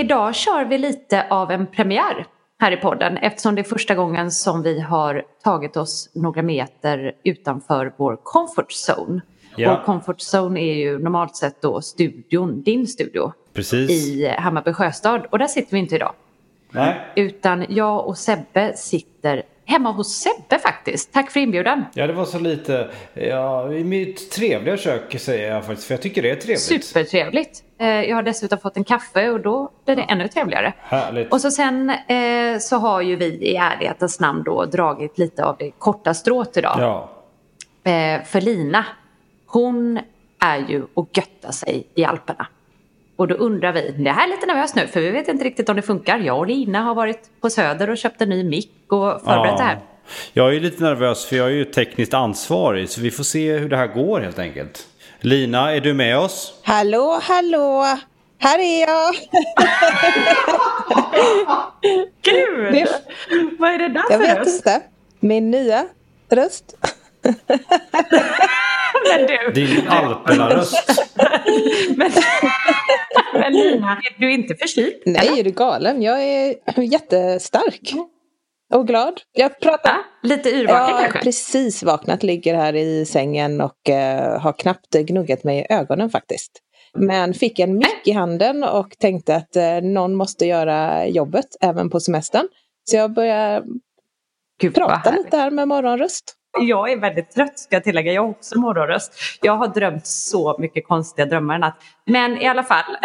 idag 0.00 0.34
kör 0.34 0.64
vi 0.64 0.78
lite 0.78 1.26
av 1.30 1.50
en 1.50 1.66
premiär 1.66 2.26
här 2.58 2.72
i 2.72 2.76
podden 2.76 3.16
eftersom 3.16 3.54
det 3.54 3.60
är 3.60 3.64
första 3.64 3.94
gången 3.94 4.30
som 4.30 4.62
vi 4.62 4.80
har 4.80 5.24
tagit 5.44 5.76
oss 5.76 6.10
några 6.14 6.42
meter 6.42 7.12
utanför 7.24 7.92
vår 7.96 8.18
comfort 8.22 8.72
zone. 8.88 9.20
Ja. 9.56 9.70
Vår 9.70 9.84
comfort 9.84 10.20
zone 10.34 10.60
är 10.60 10.74
ju 10.74 10.98
normalt 10.98 11.36
sett 11.36 11.62
då 11.62 11.80
studion, 11.80 12.62
din 12.62 12.86
studio 12.86 13.32
Precis. 13.54 13.90
i 13.90 14.28
Hammarby 14.38 14.72
sjöstad 14.72 15.26
och 15.30 15.38
där 15.38 15.46
sitter 15.46 15.72
vi 15.72 15.78
inte 15.78 15.94
idag. 15.94 16.12
Nej. 16.70 17.12
Utan 17.16 17.66
jag 17.68 18.06
och 18.06 18.18
Sebbe 18.18 18.76
sitter 18.76 19.42
hemma 19.68 19.90
hos 19.92 20.14
Sebbe 20.18 20.58
faktiskt. 20.58 21.12
Tack 21.12 21.30
för 21.30 21.40
inbjudan. 21.40 21.84
Ja, 21.94 22.06
det 22.06 22.12
var 22.12 22.24
så 22.24 22.38
lite, 22.38 22.88
ja, 23.14 23.72
i 23.72 23.84
mitt 23.84 24.30
trevliga 24.30 24.76
kök 24.76 25.20
säger 25.20 25.54
jag 25.54 25.64
faktiskt, 25.66 25.86
för 25.86 25.94
jag 25.94 26.02
tycker 26.02 26.22
det 26.22 26.30
är 26.30 26.36
trevligt. 26.36 26.60
Supertrevligt. 26.84 27.62
Eh, 27.78 27.86
Jag 27.88 28.16
har 28.16 28.22
dessutom 28.22 28.58
fått 28.58 28.76
en 28.76 28.84
kaffe 28.84 29.30
och 29.30 29.40
då 29.40 29.72
blir 29.84 29.96
det 29.96 30.02
ännu 30.02 30.28
trevligare. 30.28 30.72
Härligt. 30.78 31.32
Och 31.32 31.40
så 31.40 31.50
sen 31.50 31.90
eh, 31.90 32.58
så 32.60 32.76
har 32.76 33.00
ju 33.00 33.16
vi 33.16 33.26
i 33.26 33.56
ärlighetens 33.56 34.20
namn 34.20 34.42
då 34.44 34.64
dragit 34.64 35.18
lite 35.18 35.44
av 35.44 35.56
det 35.58 35.70
korta 35.70 36.14
strået 36.14 36.56
idag. 36.56 36.76
Ja. 36.80 37.10
Eh, 37.90 38.22
för 38.24 38.40
Lina, 38.40 38.84
hon 39.46 40.00
är 40.40 40.58
ju 40.68 40.82
och 40.94 41.08
göttar 41.12 41.52
sig 41.52 41.86
i 41.94 42.04
Alperna. 42.04 42.46
Och 43.16 43.28
då 43.28 43.34
undrar 43.34 43.72
vi, 43.72 43.94
det 43.98 44.10
här 44.10 44.26
är 44.28 44.30
lite 44.30 44.46
nervöst 44.46 44.74
nu 44.74 44.86
för 44.86 45.00
vi 45.00 45.10
vet 45.10 45.28
inte 45.28 45.44
riktigt 45.44 45.68
om 45.68 45.76
det 45.76 45.82
funkar. 45.82 46.18
Jag 46.18 46.38
och 46.38 46.46
Lina 46.46 46.82
har 46.82 46.94
varit 46.94 47.20
på 47.40 47.50
Söder 47.50 47.90
och 47.90 47.98
köpt 47.98 48.22
en 48.22 48.28
ny 48.28 48.44
mick 48.44 48.72
och 48.92 49.20
förberett 49.24 49.56
det 49.56 49.62
här. 49.62 49.78
Jag 50.32 50.56
är 50.56 50.60
lite 50.60 50.82
nervös 50.84 51.24
för 51.26 51.36
jag 51.36 51.46
är 51.46 51.50
ju 51.52 51.64
tekniskt 51.64 52.14
ansvarig 52.14 52.90
så 52.90 53.00
vi 53.00 53.10
får 53.10 53.24
se 53.24 53.52
hur 53.52 53.68
det 53.68 53.76
här 53.76 53.86
går 53.86 54.20
helt 54.20 54.38
enkelt. 54.38 54.86
Lina, 55.20 55.74
är 55.76 55.80
du 55.80 55.94
med 55.94 56.18
oss? 56.18 56.60
Hallå, 56.64 57.18
hallå! 57.22 57.84
Här 58.38 58.58
är 58.58 58.80
jag! 58.80 59.14
Gud! 62.22 62.72
Det- 62.72 63.02
Vad 63.58 63.70
är 63.70 63.78
det 63.78 63.88
där 63.88 64.02
Jag 64.10 64.20
för 64.20 64.26
vet 64.26 64.38
röst? 64.38 64.56
inte. 64.56 64.82
Min 65.20 65.50
nya 65.50 65.86
röst. 66.28 66.76
Men 69.08 69.26
du, 69.26 69.52
Din 69.54 69.88
Alperna-röst. 69.88 71.00
men, 71.96 72.10
men 73.32 73.52
Lina, 73.52 73.92
är 73.92 74.20
du 74.20 74.32
inte 74.32 74.54
förkyld? 74.54 75.02
Nej, 75.06 75.40
är 75.40 75.44
du 75.44 75.50
galen? 75.50 76.02
Jag 76.02 76.22
är 76.22 76.54
jättestark. 76.82 77.92
Och 78.74 78.86
glad. 78.86 79.20
Jag 79.32 79.60
pratar... 79.60 79.90
Va? 79.90 79.98
Lite 80.22 80.50
yrvaken 80.50 80.76
Jag 80.76 80.94
har 80.94 81.00
kanske? 81.00 81.18
precis 81.18 81.82
vaknat, 81.82 82.22
ligger 82.22 82.54
här 82.54 82.76
i 82.76 83.06
sängen 83.06 83.60
och 83.60 83.90
eh, 83.90 84.40
har 84.40 84.52
knappt 84.52 84.90
gnuggat 84.94 85.44
mig 85.44 85.58
i 85.58 85.74
ögonen 85.74 86.10
faktiskt. 86.10 86.52
Men 86.98 87.34
fick 87.34 87.58
en 87.58 87.76
mick 87.76 88.06
i 88.06 88.12
handen 88.12 88.64
och 88.64 88.98
tänkte 88.98 89.36
att 89.36 89.56
eh, 89.56 89.80
någon 89.82 90.14
måste 90.14 90.46
göra 90.46 91.06
jobbet 91.06 91.46
även 91.60 91.90
på 91.90 92.00
semestern. 92.00 92.48
Så 92.84 92.96
jag 92.96 93.14
börjar 93.14 93.64
Gud, 94.60 94.74
prata 94.74 95.10
lite 95.10 95.36
här 95.36 95.50
med 95.50 95.68
morgonröst. 95.68 96.34
Jag 96.68 96.92
är 96.92 96.96
väldigt 96.96 97.30
trött 97.30 97.58
ska 97.58 97.76
jag 97.76 97.84
tillägga. 97.84 98.12
Jag 98.12 98.22
har 98.22 98.28
också 98.28 98.58
morgonröst. 98.58 99.12
Jag 99.42 99.56
har 99.56 99.68
drömt 99.68 100.06
så 100.06 100.56
mycket 100.58 100.86
konstiga 100.86 101.26
drömmar 101.26 101.56
i 101.56 101.58
natt. 101.58 101.82
Men 102.04 102.42
i 102.42 102.46
alla 102.46 102.62
fall. 102.62 102.96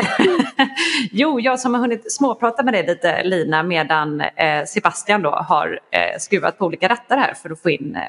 jo, 1.11 1.39
jag 1.39 1.59
som 1.59 1.73
har 1.73 1.81
hunnit 1.81 2.13
småprata 2.13 2.63
med 2.63 2.73
dig 2.73 2.85
lite 2.87 3.23
Lina 3.23 3.63
medan 3.63 4.21
eh, 4.21 4.65
Sebastian 4.67 5.21
då 5.21 5.29
har 5.29 5.79
eh, 5.91 6.19
skruvat 6.19 6.57
på 6.57 6.65
olika 6.65 6.89
rattar 6.89 7.17
här 7.17 7.33
för 7.33 7.49
att 7.49 7.61
få 7.61 7.69
in 7.69 7.95
eh, 7.95 8.01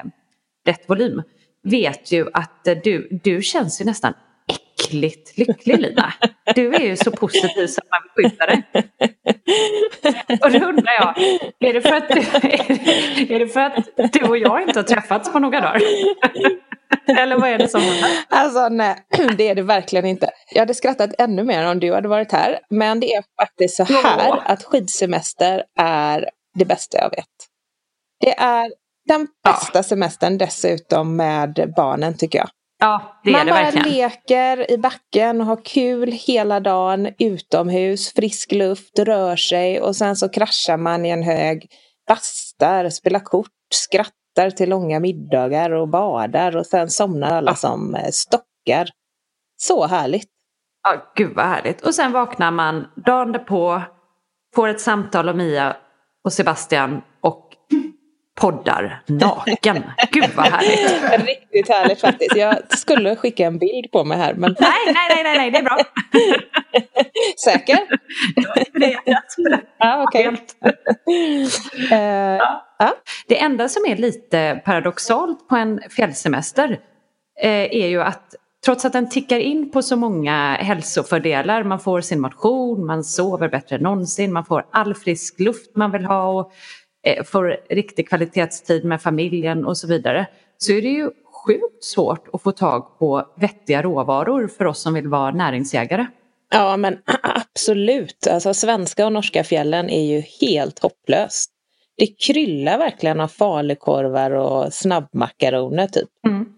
rätt 0.65 0.89
volym. 0.89 1.23
Vet 1.63 2.11
ju 2.11 2.27
att 2.33 2.67
eh, 2.67 2.77
du, 2.83 3.07
du 3.23 3.41
känns 3.41 3.81
ju 3.81 3.85
nästan 3.85 4.13
äckligt 4.47 5.37
lycklig 5.37 5.79
Lina. 5.79 6.13
Du 6.55 6.75
är 6.75 6.83
ju 6.83 6.97
så 6.97 7.11
positiv 7.11 7.67
som 7.67 7.83
man 7.89 7.99
vill 8.15 8.31
skjuta 8.31 8.45
dig. 8.45 8.63
Och 10.41 10.51
då 10.51 10.59
undrar 10.67 10.93
jag, 10.93 11.17
är 11.69 11.73
det, 11.73 11.81
för 11.81 11.95
att 11.95 12.09
du, 12.09 12.19
är 13.35 13.39
det 13.39 13.47
för 13.47 13.59
att 13.59 14.13
du 14.13 14.27
och 14.27 14.37
jag 14.37 14.61
inte 14.61 14.79
har 14.79 14.83
träffats 14.83 15.31
på 15.31 15.39
några 15.39 15.61
dagar? 15.61 15.81
Eller 17.19 17.37
vad 17.39 17.49
är 17.49 17.57
det 17.57 17.67
som? 17.67 17.81
Alltså 18.29 18.69
nej, 18.69 18.95
det 19.37 19.49
är 19.49 19.55
det 19.55 19.61
verkligen 19.61 20.05
inte. 20.05 20.29
Jag 20.51 20.59
hade 20.59 20.73
skrattat 20.73 21.09
ännu 21.17 21.43
mer 21.43 21.65
om 21.71 21.79
du 21.79 21.93
hade 21.93 22.07
varit 22.07 22.31
här. 22.31 22.59
Men 22.69 22.99
det 22.99 23.13
är 23.13 23.23
faktiskt 23.41 23.75
så 23.75 23.83
här 23.83 24.27
Ja. 24.27 24.41
att 24.45 24.63
skidsemester 24.63 25.63
är 25.79 26.29
det 26.55 26.65
bästa 26.65 26.97
jag 26.97 27.09
vet. 27.09 27.25
Det 28.19 28.37
är 28.39 28.71
den 29.07 29.27
Ja. 29.43 29.51
bästa 29.51 29.83
semestern 29.83 30.37
dessutom 30.37 31.15
med 31.15 31.73
barnen 31.75 32.17
tycker 32.17 32.39
jag. 32.39 32.49
Ja, 32.83 33.19
det 33.23 33.29
är 33.29 33.33
Man 33.33 33.45
det 33.45 33.51
bara 33.51 33.63
verkligen. 33.63 33.89
leker 33.89 34.71
i 34.71 34.77
backen 34.77 35.41
och 35.41 35.47
har 35.47 35.65
kul 35.65 36.11
hela 36.11 36.59
dagen 36.59 37.09
utomhus, 37.19 38.13
frisk 38.13 38.51
luft, 38.51 38.99
rör 38.99 39.35
sig 39.35 39.81
och 39.81 39.95
sen 39.95 40.15
så 40.15 40.29
kraschar 40.29 40.77
man 40.77 41.05
i 41.05 41.09
en 41.09 41.23
hög, 41.23 41.67
bastar, 42.07 42.89
spelar 42.89 43.19
kort, 43.19 43.47
skrattar 43.73 44.49
till 44.57 44.69
långa 44.69 44.99
middagar 44.99 45.71
och 45.71 45.87
badar 45.87 46.55
och 46.57 46.65
sen 46.65 46.89
somnar 46.89 47.31
alla 47.31 47.51
Ja. 47.51 47.55
som 47.55 47.95
eh, 47.95 48.09
stockar. 48.11 48.89
Så 49.57 49.85
härligt! 49.87 50.29
Ja, 50.83 51.11
gud 51.15 51.35
vad 51.35 51.45
härligt. 51.45 51.81
Och 51.81 51.95
sen 51.95 52.11
vaknar 52.11 52.51
man 52.51 52.87
dagen 53.05 53.31
därpå, 53.31 53.81
får 54.55 54.67
ett 54.67 54.81
samtal 54.81 55.29
om 55.29 55.37
Mia 55.37 55.75
och 56.23 56.33
Sebastian 56.33 57.01
poddar 58.35 59.01
naken. 59.05 59.83
Gud 60.11 60.29
vad 60.35 60.45
härligt. 60.45 61.27
Riktigt 61.27 61.69
härligt 61.69 62.01
faktiskt. 62.01 62.35
Jag 62.35 62.77
skulle 62.77 63.15
skicka 63.15 63.45
en 63.45 63.57
bild 63.57 63.91
på 63.91 64.03
mig 64.03 64.17
här 64.17 64.33
men 64.33 64.55
Nej, 64.59 64.71
nej, 64.85 64.95
nej, 65.09 65.23
nej, 65.23 65.37
nej 65.37 65.51
det 65.51 65.57
är 65.57 65.63
bra. 65.63 65.77
säker? 67.45 67.79
Ja, 69.77 70.03
okej. 70.03 70.23
Helt. 70.23 70.55
Eh, 71.91 72.39
ja. 72.79 72.93
Det 73.27 73.41
enda 73.41 73.69
som 73.69 73.85
är 73.85 73.95
lite 73.95 74.61
paradoxalt 74.65 75.47
på 75.47 75.55
en 75.55 75.81
fjällsemester 75.89 76.79
eh, 77.41 77.49
är 77.51 77.87
ju 77.87 78.01
att 78.01 78.35
trots 78.65 78.85
att 78.85 78.93
den 78.93 79.09
tickar 79.09 79.39
in 79.39 79.71
på 79.71 79.81
så 79.81 79.95
många 79.95 80.55
hälsofördelar, 80.55 81.63
man 81.63 81.79
får 81.79 82.01
sin 82.01 82.21
motion, 82.21 82.85
man 82.85 83.03
sover 83.03 83.49
bättre 83.49 83.75
än 83.75 83.81
någonsin, 83.81 84.33
man 84.33 84.45
får 84.45 84.65
all 84.71 84.95
frisk 84.95 85.39
luft 85.39 85.75
man 85.75 85.91
vill 85.91 86.05
ha 86.05 86.27
och 86.27 86.51
får 87.25 87.57
riktig 87.69 88.09
kvalitetstid 88.09 88.85
med 88.85 89.01
familjen 89.01 89.65
och 89.65 89.77
så 89.77 89.87
vidare, 89.87 90.27
så 90.57 90.71
är 90.71 90.81
det 90.81 90.89
ju 90.89 91.09
sjukt 91.45 91.83
svårt 91.83 92.27
att 92.33 92.41
få 92.41 92.51
tag 92.51 92.99
på 92.99 93.27
vettiga 93.35 93.81
råvaror 93.81 94.47
för 94.47 94.65
oss 94.65 94.81
som 94.81 94.93
vill 94.93 95.07
vara 95.07 95.31
näringsjägare. 95.31 96.05
Ja, 96.51 96.77
men 96.77 96.97
absolut. 97.23 98.27
Alltså 98.27 98.53
svenska 98.53 99.05
och 99.05 99.13
norska 99.13 99.43
fjällen 99.43 99.89
är 99.89 100.05
ju 100.05 100.23
helt 100.41 100.79
hopplöst. 100.79 101.51
Det 101.97 102.07
kryllar 102.07 102.77
verkligen 102.77 103.19
av 103.19 103.27
falukorvar 103.27 104.31
och 104.31 104.73
snabbmakaroner 104.73 105.87
typ. 105.87 106.09
Mm. 106.27 106.52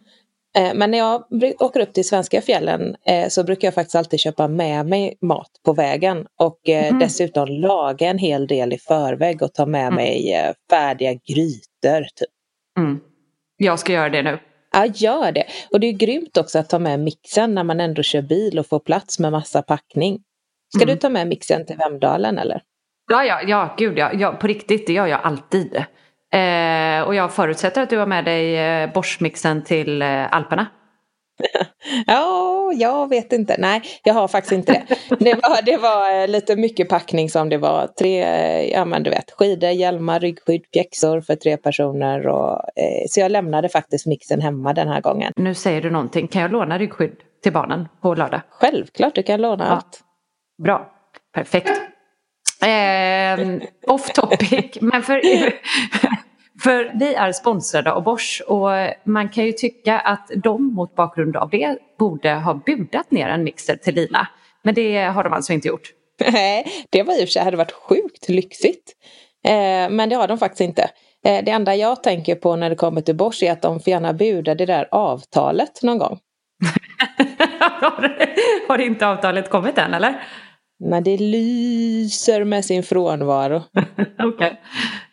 Eh, 0.58 0.74
Men 0.74 0.92
när 0.92 0.98
jag 0.98 1.24
åker 1.60 1.80
upp 1.80 1.94
till 1.94 2.08
svenska 2.08 2.42
fjällen 2.42 2.96
eh, 3.06 3.28
så 3.30 3.44
brukar 3.44 3.68
jag 3.68 3.74
faktiskt 3.74 3.96
alltid 3.96 4.20
köpa 4.20 4.48
med 4.48 4.86
mig 4.86 5.18
mat 5.22 5.50
på 5.66 5.74
vägen 5.74 6.26
och 6.40 6.60
Mhm. 6.90 7.00
dessutom 7.00 7.48
laga 7.48 8.08
en 8.08 8.18
hel 8.18 8.48
del 8.48 8.74
i 8.74 8.78
förväg 8.78 9.42
och 9.42 9.54
ta 9.54 9.66
med 9.66 9.82
Mm. 9.82 9.96
mig 9.96 10.34
färdiga 10.70 11.14
grytor. 11.14 12.02
Typ. 12.16 12.30
Mm. 12.78 13.00
Jag 13.58 13.80
ska 13.80 13.94
göra 13.94 14.10
det 14.10 14.22
nu. 14.24 14.40
Ja, 14.74 14.86
gör 14.96 15.32
det. 15.32 15.44
Och 15.72 15.80
det 15.80 15.88
är 15.88 15.92
grymt 15.94 16.38
också 16.38 16.60
att 16.60 16.70
ta 16.70 16.80
med 16.80 17.00
mixen 17.00 17.56
när 17.56 17.64
man 17.64 17.80
ändå 17.80 18.04
kör 18.04 18.22
bil 18.22 18.60
och 18.60 18.68
får 18.68 18.80
plats 18.80 19.20
med 19.20 19.32
massa 19.32 19.62
packning. 19.62 20.20
Ska 20.76 20.84
Mm. 20.84 20.96
du 20.96 21.00
ta 21.02 21.10
med 21.10 21.28
mixen 21.28 21.66
till 21.66 21.78
Vemdalen 21.78 22.38
eller? 22.38 22.62
Ja, 23.12 23.24
ja, 23.24 23.42
ja, 23.48 23.76
gud 23.78 23.98
ja. 23.98 24.12
ja. 24.14 24.32
På 24.32 24.48
riktigt, 24.48 24.88
det 24.88 24.94
gör 24.94 25.08
jag 25.08 25.20
alltid. 25.24 25.84
Eh, 26.36 27.02
och 27.02 27.16
jag 27.16 27.34
förutsätter 27.34 27.82
att 27.82 27.90
du 27.90 27.98
har 27.98 28.06
med 28.06 28.26
dig 28.26 28.58
eh, 28.58 28.94
borstmixen 28.94 29.64
till 29.64 30.02
eh, 30.02 30.34
Alperna. 30.34 30.68
Ja, 32.08 32.72
jag 32.74 33.10
vet 33.10 33.34
inte. 33.34 33.56
Nej, 33.60 33.82
jag 34.04 34.14
har 34.14 34.28
faktiskt 34.28 34.52
inte 34.52 34.72
det. 34.72 35.16
Det 35.20 35.34
var, 35.34 35.66
det 35.66 35.78
var 35.78 36.22
eh, 36.22 36.28
lite 36.28 36.56
mycket 36.56 36.90
packning 36.90 37.30
som 37.30 37.50
det 37.50 37.58
var. 37.58 37.88
Tre, 37.88 38.24
eh, 38.24 38.72
ja 38.72 38.86
men 38.86 39.04
du 39.04 39.10
vet, 39.10 39.32
skidor, 39.32 39.70
hjälmar, 39.70 40.20
ryggskydd, 40.20 40.72
pjäxor 40.72 41.22
för 41.22 41.36
tre 41.36 41.58
personer. 41.58 42.28
Och, 42.28 42.54
eh, 42.54 43.06
så 43.10 43.20
jag 43.20 43.32
lämnade 43.32 43.70
faktiskt 43.70 44.06
mixen 44.06 44.42
hemma 44.42 44.74
den 44.74 44.88
här 44.88 45.02
gången. 45.02 45.34
Nu 45.36 45.54
säger 45.54 45.82
du 45.82 45.90
någonting. 45.90 46.28
Kan 46.28 46.42
jag 46.42 46.52
låna 46.52 46.78
ryggskydd 46.78 47.16
till 47.44 47.54
barnen 47.54 47.88
på 48.02 48.16
lördag? 48.16 48.42
Självklart, 48.50 49.16
du 49.16 49.24
kan 49.24 49.42
låna 49.42 49.66
ja. 49.66 49.72
allt. 49.72 50.00
Bra, 50.64 50.92
perfekt. 51.34 51.82
Eh, 52.66 53.40
off 53.88 54.14
topic, 54.14 54.78
men 54.82 55.04
för, 55.04 55.22
för 56.64 56.92
vi 57.00 57.14
är 57.14 57.32
sponsrade 57.32 57.92
av 57.92 58.04
Bosch 58.04 58.44
och 58.48 58.70
man 59.04 59.30
kan 59.30 59.46
ju 59.46 59.52
tycka 59.52 60.00
att 60.00 60.32
de 60.44 60.74
mot 60.74 60.96
bakgrund 60.96 61.36
av 61.36 61.50
det 61.50 61.78
borde 62.00 62.34
ha 62.34 62.54
budat 62.54 63.12
ner 63.12 63.28
en 63.28 63.44
mixer 63.44 63.76
till 63.76 63.96
Lina. 63.96 64.28
Men 64.64 64.74
det 64.76 65.04
har 65.04 65.24
de 65.24 65.34
alltså 65.34 65.54
inte 65.54 65.68
gjort. 65.68 65.92
Nej, 66.32 66.66
det 66.90 67.04
var 67.04 67.14
i 67.14 67.18
och 67.18 67.20
för 67.20 67.28
sig 67.28 67.44
hade 67.44 67.58
varit 67.58 67.72
sjukt 67.72 68.30
lyxigt. 68.30 68.94
Eh, 69.48 69.90
men 69.90 70.10
det 70.10 70.16
har 70.16 70.28
de 70.28 70.38
faktiskt 70.38 70.62
inte. 70.62 70.90
Eh, 71.26 71.44
det 71.44 71.52
enda 71.52 71.76
jag 71.76 72.04
tänker 72.04 72.36
på 72.36 72.56
när 72.56 72.70
det 72.70 72.76
kommer 72.76 73.02
till 73.02 73.16
Bosch 73.16 73.44
är 73.44 73.52
att 73.52 73.62
de 73.62 73.80
får 73.80 73.92
gärna 73.92 74.14
buda 74.14 74.56
det 74.56 74.66
där 74.66 74.88
avtalet 74.92 75.84
någon 75.84 75.98
gång. 75.98 76.20
har 78.68 78.80
inte 78.80 79.08
avtalet 79.08 79.50
kommit 79.50 79.78
än 79.78 79.94
eller? 79.94 80.24
Men 80.80 81.04
det 81.04 81.18
lyser 81.18 82.44
med 82.44 82.66
sin 82.66 82.84
frånvaro. 82.84 83.56
Okej, 83.74 84.28
okay. 84.28 84.52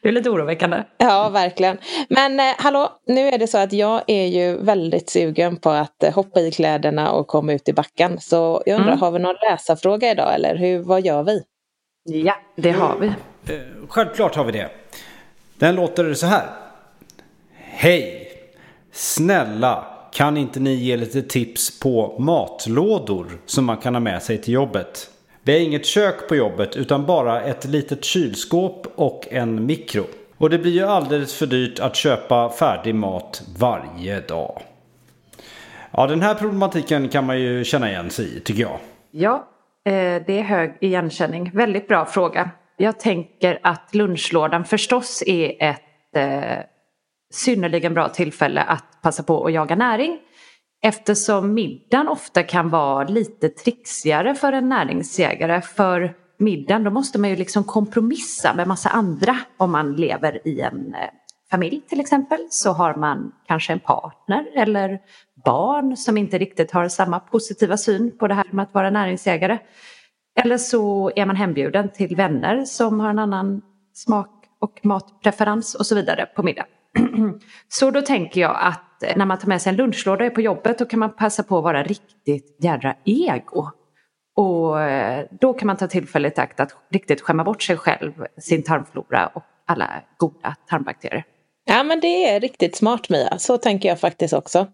det 0.03 0.09
är 0.09 0.13
lite 0.13 0.31
oroväckande. 0.31 0.83
Ja, 0.99 1.29
verkligen. 1.29 1.79
Men 2.09 2.41
eh, 2.41 2.55
hallå, 2.59 2.89
nu 3.07 3.29
är 3.29 3.39
det 3.39 3.47
så 3.47 3.59
att 3.59 3.73
jag 3.73 4.03
är 4.07 4.27
ju 4.27 4.57
väldigt 4.57 5.11
sugen 5.11 5.57
på 5.57 5.71
att 5.71 6.03
eh, 6.03 6.15
hoppa 6.15 6.41
i 6.41 6.51
kläderna 6.51 7.13
och 7.13 7.27
komma 7.27 7.53
ut 7.53 7.69
i 7.69 7.73
backen. 7.73 8.21
Så 8.21 8.63
jag 8.67 8.75
undrar, 8.75 8.93
mm. 8.93 9.01
har 9.01 9.11
vi 9.11 9.19
någon 9.19 9.37
läsarfråga 9.51 10.11
idag 10.11 10.35
eller 10.35 10.57
hur, 10.57 10.79
vad 10.79 11.05
gör 11.05 11.23
vi? 11.23 11.43
Ja, 12.05 12.37
det 12.57 12.71
har 12.71 12.97
vi. 13.01 13.07
Eh, 13.55 13.61
självklart 13.89 14.35
har 14.35 14.45
vi 14.45 14.53
det. 14.53 14.71
Den 15.59 15.75
låter 15.75 16.15
så 16.15 16.27
här. 16.27 16.47
Hej! 17.57 18.29
Snälla, 18.93 19.85
kan 20.13 20.37
inte 20.37 20.61
ni 20.61 20.75
ge 20.75 20.97
lite 20.97 21.23
tips 21.23 21.81
på 21.81 22.19
matlådor 22.19 23.27
som 23.47 23.65
man 23.65 23.77
kan 23.77 23.95
ha 23.95 24.01
med 24.01 24.23
sig 24.23 24.39
till 24.39 24.55
jobbet? 24.55 25.12
Vi 25.45 25.53
har 25.53 25.61
inget 25.61 25.87
kök 25.87 26.29
på 26.29 26.37
jobbet 26.37 26.77
utan 26.77 27.07
bara 27.07 27.43
ett 27.43 27.65
litet 27.65 28.05
kylskåp 28.05 28.87
och 28.95 29.29
en 29.31 29.67
mikro. 29.67 30.05
Och 30.39 30.51
det 30.51 30.59
blir 30.59 30.73
ju 30.73 30.83
alldeles 30.83 31.39
för 31.39 31.47
dyrt 31.47 31.81
att 31.81 31.97
köpa 31.97 32.51
färdig 32.51 32.95
mat 32.95 33.43
varje 33.59 34.21
dag. 34.21 34.63
Ja, 35.91 36.07
den 36.07 36.23
här 36.23 36.35
problematiken 36.35 37.09
kan 37.09 37.27
man 37.27 37.41
ju 37.41 37.65
känna 37.65 37.91
igen 37.91 38.11
sig 38.11 38.37
i, 38.37 38.41
tycker 38.41 38.63
jag. 38.63 38.79
Ja, 39.11 39.49
eh, 39.85 40.23
det 40.27 40.39
är 40.39 40.43
hög 40.43 40.77
igenkänning. 40.81 41.51
Väldigt 41.55 41.89
bra 41.89 42.05
fråga. 42.05 42.51
Jag 42.77 43.01
tänker 43.01 43.59
att 43.63 43.95
lunchlådan 43.95 44.65
förstås 44.65 45.23
är 45.27 45.63
ett 45.63 46.17
eh, 46.17 46.65
synnerligen 47.33 47.95
bra 47.95 48.09
tillfälle 48.09 48.63
att 48.63 49.03
passa 49.03 49.23
på 49.23 49.47
att 49.47 49.53
jaga 49.53 49.77
näring. 49.77 50.19
Eftersom 50.85 51.55
middagen 51.55 52.09
ofta 52.09 52.43
kan 52.43 52.71
vara 52.71 53.09
lite 53.09 53.49
trixigare 53.49 54.35
för 54.35 54.53
en 54.53 54.69
näringsjägare. 54.69 55.61
För 55.61 56.15
middagen 56.39 56.85
då 56.85 56.91
måste 56.91 57.19
man 57.19 57.31
ju 57.31 57.37
liksom 57.37 57.65
kompromissa 57.65 58.55
med 58.55 58.69
massa 58.69 58.89
andra 58.89 59.39
om 59.57 59.73
man 59.73 59.97
lever 59.97 60.49
i 60.49 60.61
en 60.61 60.95
eh, 60.95 61.11
familj 61.51 61.81
till 61.89 62.01
exempel. 62.01 62.39
Så 62.51 62.73
har 62.73 62.95
man 62.95 63.33
kanske 63.47 63.73
en 63.73 63.81
partner 63.81 64.47
eller 64.55 64.99
barn 65.45 65.97
som 65.97 66.19
inte 66.19 66.39
riktigt 66.39 66.71
har 66.71 66.89
samma 66.89 67.21
positiva 67.21 67.77
syn 67.77 68.19
på 68.19 68.29
det 68.29 68.35
här 68.35 68.47
med 68.51 68.63
att 68.63 68.75
vara 68.75 68.91
näringsjägare. 68.91 69.59
Eller 70.41 70.59
så 70.59 71.13
är 71.17 71.27
man 71.27 71.37
hembjuden 71.37 71.89
till 71.93 72.17
vänner 72.17 72.65
som 72.65 73.01
har 73.01 73.11
en 73.11 73.19
annan 73.19 73.63
smak 73.95 74.43
och 74.61 74.81
matpreferens 74.83 75.75
och 75.75 75.87
så 75.87 75.95
vidare 75.95 76.27
på 76.27 76.43
middag. 76.43 76.67
Så 77.69 77.91
då 77.91 78.03
tänker 78.03 78.41
jag 78.41 78.57
att 78.61 78.92
när 79.17 79.27
man 79.27 79.39
tar 79.39 79.49
med 79.49 79.63
sig 79.63 79.71
en 79.71 79.77
lunchlåda 79.77 80.31
på 80.31 80.41
jobbet 80.41 80.79
då 80.79 80.85
kan 80.85 81.01
man 81.01 81.17
passa 81.17 81.43
på 81.43 81.59
att 81.59 81.65
vara 81.65 81.83
riktigt 81.83 82.57
jädra 82.61 82.95
ego. 83.05 83.71
Och 84.37 84.81
eh, 84.81 85.27
då 85.41 85.53
kan 85.53 85.67
man 85.67 85.77
ta 85.77 85.89
tillfället 85.89 86.39
i 86.39 86.41
akt 86.41 86.61
att 86.61 86.77
riktigt 86.91 87.21
skämma 87.21 87.45
bort 87.45 87.63
sig 87.63 87.77
själv, 87.77 88.13
sin 88.39 88.63
tarmflora 88.63 89.27
och 89.27 89.43
alla 89.67 89.91
goda 90.19 90.57
tarmbakterier. 90.69 91.25
Ja 91.65 91.83
men 91.83 92.01
det 92.01 92.29
är 92.31 92.41
riktigt 92.41 92.77
smart 92.77 93.09
Mia, 93.09 93.39
så 93.39 93.59
tänker 93.59 93.89
jag 93.89 94.01
faktiskt 94.01 94.35
också. 94.35 94.67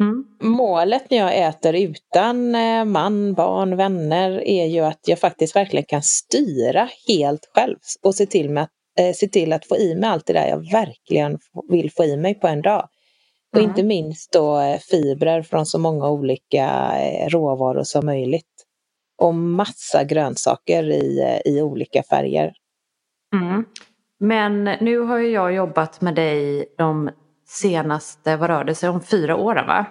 Mm. 0.00 0.24
Målet 0.42 1.10
när 1.10 1.18
jag 1.18 1.38
äter 1.38 1.74
utan 1.74 2.54
eh, 2.54 2.84
man, 2.84 3.34
barn, 3.34 3.76
vänner 3.76 4.48
är 4.48 4.66
ju 4.66 4.80
att 4.80 5.00
jag 5.08 5.18
faktiskt 5.18 5.56
verkligen 5.56 5.84
kan 5.84 6.02
styra 6.02 6.88
helt 7.08 7.50
själv 7.54 7.76
och 8.02 8.14
se 8.14 8.26
till, 8.26 8.50
med 8.50 8.62
att, 8.62 8.70
eh, 8.98 9.12
se 9.12 9.28
till 9.28 9.52
att 9.52 9.66
få 9.66 9.76
i 9.76 9.94
mig 9.94 10.10
allt 10.10 10.26
det 10.26 10.32
där 10.32 10.48
jag 10.48 10.70
verkligen 10.72 11.38
vill 11.68 11.92
få 11.92 12.04
i 12.04 12.16
mig 12.16 12.34
på 12.34 12.46
en 12.46 12.62
dag. 12.62 12.88
Och 13.56 13.62
inte 13.62 13.82
minst 13.82 14.32
då 14.32 14.60
eh, 14.60 14.78
fibrer 14.78 15.42
från 15.42 15.66
så 15.66 15.78
många 15.78 16.08
olika 16.08 16.92
eh, 16.98 17.28
råvaror 17.28 17.82
som 17.82 18.06
möjligt. 18.06 18.66
Och 19.18 19.34
massa 19.34 20.04
grönsaker 20.04 20.82
i, 20.90 21.20
eh, 21.20 21.52
i 21.52 21.62
olika 21.62 22.02
färger. 22.02 22.52
Mm. 23.34 23.64
Men 24.18 24.64
nu 24.64 24.98
har 24.98 25.18
ju 25.18 25.30
jag 25.30 25.52
jobbat 25.52 26.00
med 26.00 26.14
dig 26.14 26.66
de 26.78 27.10
senaste, 27.46 28.36
vad 28.36 28.50
rör 28.50 28.64
det 28.64 28.74
sig 28.74 28.88
om, 28.88 29.00
fyra 29.00 29.36
åren 29.36 29.66
va? 29.66 29.86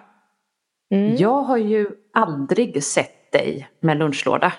Mm. 0.93 1.15
Jag 1.15 1.41
har 1.41 1.57
ju 1.57 1.89
aldrig 2.13 2.83
sett 2.83 3.31
dig 3.31 3.67
med 3.79 3.97
lunchlåda. 3.97 4.53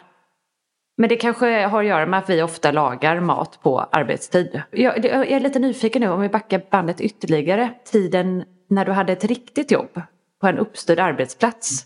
Men 0.96 1.08
det 1.08 1.16
kanske 1.16 1.66
har 1.66 1.80
att 1.80 1.88
göra 1.88 2.06
med 2.06 2.18
att 2.18 2.30
vi 2.30 2.42
ofta 2.42 2.72
lagar 2.72 3.20
mat 3.20 3.58
på 3.62 3.80
arbetstid. 3.80 4.62
Jag, 4.70 5.04
jag 5.04 5.30
är 5.30 5.40
lite 5.40 5.58
nyfiken 5.58 6.02
nu 6.02 6.08
om 6.08 6.20
vi 6.20 6.28
backar 6.28 6.62
bandet 6.70 7.00
ytterligare. 7.00 7.70
Tiden 7.84 8.44
när 8.70 8.84
du 8.84 8.92
hade 8.92 9.12
ett 9.12 9.24
riktigt 9.24 9.70
jobb 9.70 10.00
på 10.40 10.46
en 10.46 10.58
uppstyrd 10.58 10.98
arbetsplats. 10.98 11.84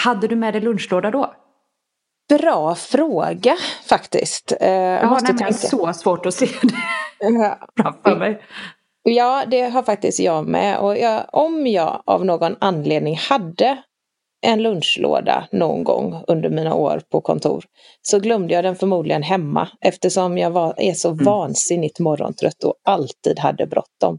Hade 0.00 0.28
du 0.28 0.36
med 0.36 0.54
dig 0.54 0.60
lunchlåda 0.60 1.10
då? 1.10 1.34
Bra 2.28 2.74
fråga 2.74 3.56
faktiskt. 3.88 4.52
Eh, 4.60 4.70
jag 4.72 5.06
har 5.06 5.20
nämligen 5.20 5.54
så 5.54 5.92
svårt 5.92 6.26
att 6.26 6.34
se 6.34 6.46
det 7.20 7.58
framför 7.76 8.16
mig. 8.16 8.42
Ja, 9.02 9.44
det 9.46 9.62
har 9.62 9.82
faktiskt 9.82 10.20
jag 10.20 10.46
med. 10.46 10.78
Och 10.78 10.98
jag, 10.98 11.26
om 11.32 11.66
jag 11.66 12.02
av 12.06 12.24
någon 12.24 12.56
anledning 12.60 13.16
hade 13.16 13.82
en 14.46 14.62
lunchlåda 14.62 15.48
någon 15.52 15.84
gång 15.84 16.24
under 16.26 16.50
mina 16.50 16.74
år 16.74 17.02
på 17.10 17.20
kontor 17.20 17.64
så 18.02 18.20
glömde 18.20 18.54
jag 18.54 18.64
den 18.64 18.76
förmodligen 18.76 19.22
hemma 19.22 19.68
eftersom 19.80 20.38
jag 20.38 20.50
var, 20.50 20.74
är 20.76 20.92
så 20.92 21.10
mm. 21.10 21.24
vansinnigt 21.24 21.98
morgontrött 21.98 22.64
och 22.64 22.74
alltid 22.84 23.38
hade 23.38 23.66
bråttom. 23.66 24.18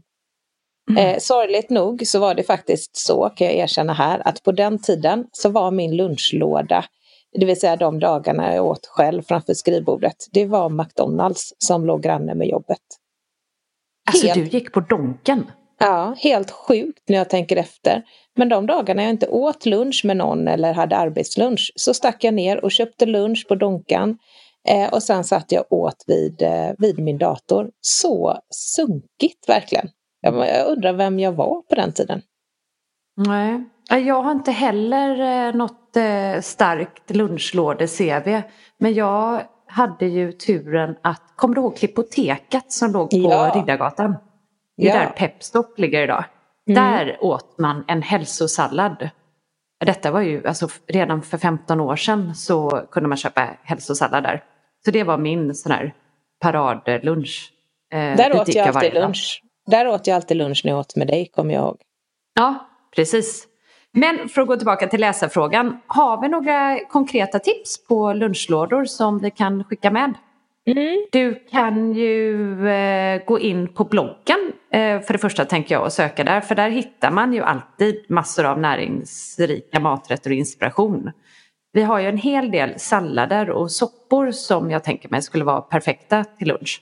Mm. 0.90 1.06
Eh, 1.06 1.18
sorgligt 1.18 1.70
nog 1.70 2.06
så 2.06 2.18
var 2.18 2.34
det 2.34 2.42
faktiskt 2.42 2.96
så, 2.96 3.30
kan 3.36 3.46
jag 3.46 3.56
erkänna 3.56 3.92
här, 3.92 4.22
att 4.28 4.42
på 4.42 4.52
den 4.52 4.78
tiden 4.78 5.26
så 5.32 5.48
var 5.48 5.70
min 5.70 5.96
lunchlåda, 5.96 6.84
det 7.38 7.46
vill 7.46 7.60
säga 7.60 7.76
de 7.76 8.00
dagarna 8.00 8.54
jag 8.54 8.66
åt 8.66 8.86
själv 8.86 9.22
framför 9.22 9.54
skrivbordet, 9.54 10.16
det 10.32 10.46
var 10.46 10.68
McDonalds 10.68 11.54
som 11.58 11.86
låg 11.86 12.02
granne 12.02 12.34
med 12.34 12.48
jobbet. 12.48 12.78
Alltså 14.10 14.26
helt... 14.26 14.50
du 14.50 14.58
gick 14.58 14.72
på 14.72 14.80
Donken? 14.80 15.50
Ja, 15.78 16.14
helt 16.18 16.50
sjukt 16.50 17.08
när 17.08 17.18
jag 17.18 17.30
tänker 17.30 17.56
efter. 17.56 18.02
Men 18.36 18.48
de 18.48 18.66
dagarna 18.66 19.02
jag 19.02 19.10
inte 19.10 19.28
åt 19.28 19.66
lunch 19.66 20.02
med 20.04 20.16
någon 20.16 20.48
eller 20.48 20.72
hade 20.72 20.96
arbetslunch 20.96 21.72
så 21.76 21.94
stack 21.94 22.24
jag 22.24 22.34
ner 22.34 22.64
och 22.64 22.72
köpte 22.72 23.06
lunch 23.06 23.48
på 23.48 23.54
Donkan. 23.54 24.18
Eh, 24.68 24.92
och 24.92 25.02
sen 25.02 25.24
satt 25.24 25.52
jag 25.52 25.72
åt 25.72 26.04
vid, 26.06 26.42
eh, 26.42 26.70
vid 26.78 26.98
min 26.98 27.18
dator. 27.18 27.70
Så 27.80 28.38
sunkigt 28.50 29.48
verkligen. 29.48 29.88
Jag, 30.22 30.34
jag 30.48 30.66
undrar 30.66 30.92
vem 30.92 31.20
jag 31.20 31.32
var 31.32 31.62
på 31.62 31.74
den 31.74 31.92
tiden. 31.92 32.22
Nej, 33.16 33.64
jag 33.90 34.22
har 34.22 34.32
inte 34.32 34.52
heller 34.52 35.20
eh, 35.48 35.54
något 35.54 35.96
eh, 35.96 36.40
starkt 36.40 37.10
lunchlåde-CV. 37.10 38.42
Men 38.78 38.94
jag 38.94 39.42
hade 39.66 40.06
ju 40.06 40.32
turen 40.32 40.96
att, 41.02 41.22
kommer 41.36 41.54
du 41.54 41.60
ihåg 41.60 41.76
Klippoteket 41.76 42.72
som 42.72 42.92
låg 42.92 43.10
på 43.10 43.16
ja. 43.16 43.52
Riddargatan? 43.54 44.16
Det 44.76 44.88
är 44.88 44.94
ja. 44.94 45.00
där 45.00 45.10
Pepstop 45.10 45.78
ligger 45.78 46.02
idag. 46.02 46.24
Mm. 46.68 46.84
Där 46.84 47.24
åt 47.24 47.58
man 47.58 47.84
en 47.88 48.02
hälsosallad. 48.02 49.10
Detta 49.84 50.10
var 50.10 50.20
ju, 50.20 50.46
alltså 50.46 50.68
redan 50.86 51.22
för 51.22 51.38
15 51.38 51.80
år 51.80 51.96
sedan 51.96 52.34
så 52.34 52.86
kunde 52.90 53.08
man 53.08 53.18
köpa 53.18 53.48
hälsosallad 53.62 54.22
där. 54.22 54.44
Så 54.84 54.90
det 54.90 55.04
var 55.04 55.18
min 55.18 55.54
sån 55.54 55.72
här 55.72 55.94
paradlunch. 56.40 57.52
Eh, 57.92 58.16
där 58.16 58.40
åt 58.40 58.54
jag 58.54 58.68
alltid 58.68 58.94
lunch. 58.94 59.42
Där 59.66 59.88
åt 59.88 60.06
jag 60.06 60.14
alltid 60.14 60.36
lunch 60.36 60.60
när 60.64 60.72
jag 60.72 60.80
åt 60.80 60.96
med 60.96 61.06
dig, 61.06 61.26
kommer 61.26 61.54
jag 61.54 61.62
ihåg. 61.62 61.80
Ja, 62.34 62.68
precis. 62.96 63.46
Men 63.92 64.28
för 64.28 64.42
att 64.42 64.48
gå 64.48 64.56
tillbaka 64.56 64.86
till 64.86 65.00
läsarfrågan. 65.00 65.80
Har 65.86 66.22
vi 66.22 66.28
några 66.28 66.78
konkreta 66.88 67.38
tips 67.38 67.86
på 67.86 68.12
lunchlådor 68.12 68.84
som 68.84 69.18
vi 69.18 69.30
kan 69.30 69.64
skicka 69.64 69.90
med? 69.90 70.14
Mm. 70.66 71.06
Du 71.12 71.34
kan 71.50 71.92
ju 71.92 72.68
eh, 72.68 73.24
gå 73.24 73.38
in 73.38 73.68
på 73.68 73.84
bloggen 73.84 74.52
eh, 74.72 75.00
för 75.00 75.12
det 75.12 75.18
första 75.18 75.44
tänker 75.44 75.74
jag 75.74 75.84
och 75.84 75.92
söka 75.92 76.24
där. 76.24 76.40
För 76.40 76.54
där 76.54 76.70
hittar 76.70 77.10
man 77.10 77.32
ju 77.32 77.42
alltid 77.42 78.04
massor 78.08 78.44
av 78.44 78.60
näringsrika 78.60 79.80
maträtter 79.80 80.30
och 80.30 80.36
inspiration. 80.36 81.10
Vi 81.72 81.82
har 81.82 81.98
ju 81.98 82.08
en 82.08 82.16
hel 82.16 82.50
del 82.50 82.78
sallader 82.78 83.50
och 83.50 83.70
soppor 83.70 84.30
som 84.30 84.70
jag 84.70 84.84
tänker 84.84 85.08
mig 85.08 85.22
skulle 85.22 85.44
vara 85.44 85.60
perfekta 85.60 86.24
till 86.24 86.48
lunch. 86.48 86.80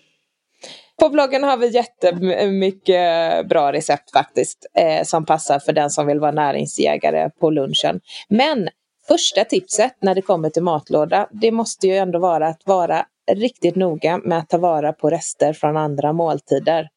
På 1.00 1.08
bloggen 1.08 1.44
har 1.44 1.56
vi 1.56 1.68
jättemycket 1.68 3.48
bra 3.48 3.72
recept 3.72 4.12
faktiskt 4.12 4.66
eh, 4.74 5.02
som 5.04 5.26
passar 5.26 5.58
för 5.58 5.72
den 5.72 5.90
som 5.90 6.06
vill 6.06 6.20
vara 6.20 6.30
näringsjägare 6.30 7.30
på 7.40 7.50
lunchen. 7.50 8.00
Men 8.28 8.68
första 9.08 9.44
tipset 9.44 9.96
när 10.00 10.14
det 10.14 10.22
kommer 10.22 10.50
till 10.50 10.62
matlåda, 10.62 11.28
det 11.30 11.52
måste 11.52 11.86
ju 11.86 11.96
ändå 11.96 12.18
vara 12.18 12.48
att 12.48 12.62
vara 12.64 13.06
riktigt 13.32 13.76
noga 13.76 14.18
med 14.18 14.38
att 14.38 14.48
ta 14.48 14.58
vara 14.58 14.92
på 14.92 15.10
rester 15.10 15.52
från 15.52 15.76
andra 15.76 16.12
måltider. 16.12 16.88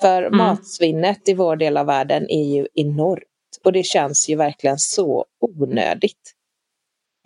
För 0.00 0.22
mm. 0.22 0.36
matsvinnet 0.36 1.28
i 1.28 1.34
vår 1.34 1.56
del 1.56 1.76
av 1.76 1.86
världen 1.86 2.30
är 2.30 2.44
ju 2.44 2.66
enormt 2.74 3.24
och 3.64 3.72
det 3.72 3.82
känns 3.82 4.28
ju 4.28 4.36
verkligen 4.36 4.78
så 4.78 5.24
onödigt. 5.40 6.34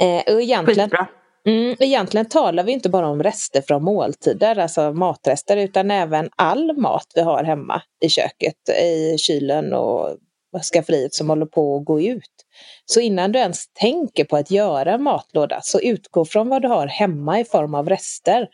Eh, 0.00 0.34
och 0.34 0.42
egentligen, 0.42 0.90
mm, 1.48 1.76
egentligen 1.78 2.28
talar 2.28 2.64
vi 2.64 2.72
inte 2.72 2.88
bara 2.88 3.08
om 3.08 3.22
rester 3.22 3.62
från 3.62 3.84
måltider, 3.84 4.58
alltså 4.58 4.92
matrester, 4.92 5.56
utan 5.56 5.90
även 5.90 6.30
all 6.36 6.76
mat 6.76 7.06
vi 7.14 7.20
har 7.20 7.44
hemma 7.44 7.82
i 8.04 8.08
köket, 8.08 8.68
i 8.82 9.18
kylen 9.18 9.72
och 9.74 10.18
skafferiet 10.72 11.14
som 11.14 11.28
håller 11.28 11.46
på 11.46 11.76
att 11.76 11.84
gå 11.84 12.00
ut. 12.00 12.30
Så 12.84 13.00
innan 13.00 13.32
du 13.32 13.38
ens 13.38 13.68
tänker 13.72 14.24
på 14.24 14.36
att 14.36 14.50
göra 14.50 14.92
en 14.92 15.02
matlåda 15.02 15.60
så 15.62 15.80
utgå 15.80 16.24
från 16.24 16.48
vad 16.48 16.62
du 16.62 16.68
har 16.68 16.86
hemma 16.86 17.40
i 17.40 17.44
form 17.44 17.74
av 17.74 17.88
rester 17.88 18.48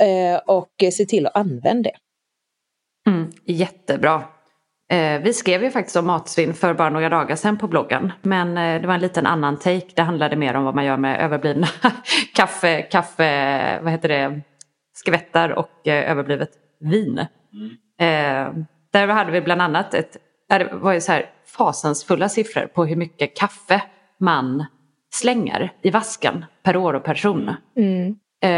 eh, 0.00 0.36
och 0.46 0.72
se 0.92 1.06
till 1.06 1.26
att 1.26 1.36
använda 1.36 1.90
det. 1.90 1.96
Mm, 3.10 3.32
jättebra. 3.46 4.24
Eh, 4.92 5.22
vi 5.22 5.32
skrev 5.32 5.64
ju 5.64 5.70
faktiskt 5.70 5.96
om 5.96 6.06
matsvinn 6.06 6.54
för 6.54 6.74
bara 6.74 6.90
några 6.90 7.08
dagar 7.08 7.36
sedan 7.36 7.58
på 7.58 7.68
bloggen. 7.68 8.12
Men 8.22 8.58
eh, 8.58 8.80
det 8.80 8.86
var 8.86 8.94
en 8.94 9.00
liten 9.00 9.26
annan 9.26 9.58
take. 9.58 9.86
Det 9.94 10.02
handlade 10.02 10.36
mer 10.36 10.54
om 10.54 10.64
vad 10.64 10.74
man 10.74 10.84
gör 10.84 10.96
med 10.96 11.20
överblivna 11.20 11.66
kaffe, 12.34 12.82
kaffe, 12.82 13.80
vad 13.82 13.92
heter 13.92 14.08
det, 14.08 14.40
skvättar 14.94 15.50
och 15.50 15.88
eh, 15.88 16.10
överblivet 16.10 16.50
vin. 16.80 17.26
Mm. 17.52 18.66
Där 18.92 19.08
hade 19.08 19.32
vi 19.32 19.40
bland 19.40 19.62
annat 19.62 19.94
ett, 19.94 20.16
det 20.48 20.68
var 20.72 20.92
ju 20.92 21.00
så 21.00 21.12
här 21.12 21.30
fasansfulla 21.46 22.28
siffror 22.28 22.66
på 22.66 22.84
hur 22.84 22.96
mycket 22.96 23.36
kaffe 23.36 23.82
man 24.18 24.66
slänger 25.10 25.72
i 25.82 25.90
vasken 25.90 26.44
per 26.62 26.76
år 26.76 26.94
och 26.94 27.04
person. 27.04 27.54
Mm. 27.76 28.16
Eh, 28.42 28.50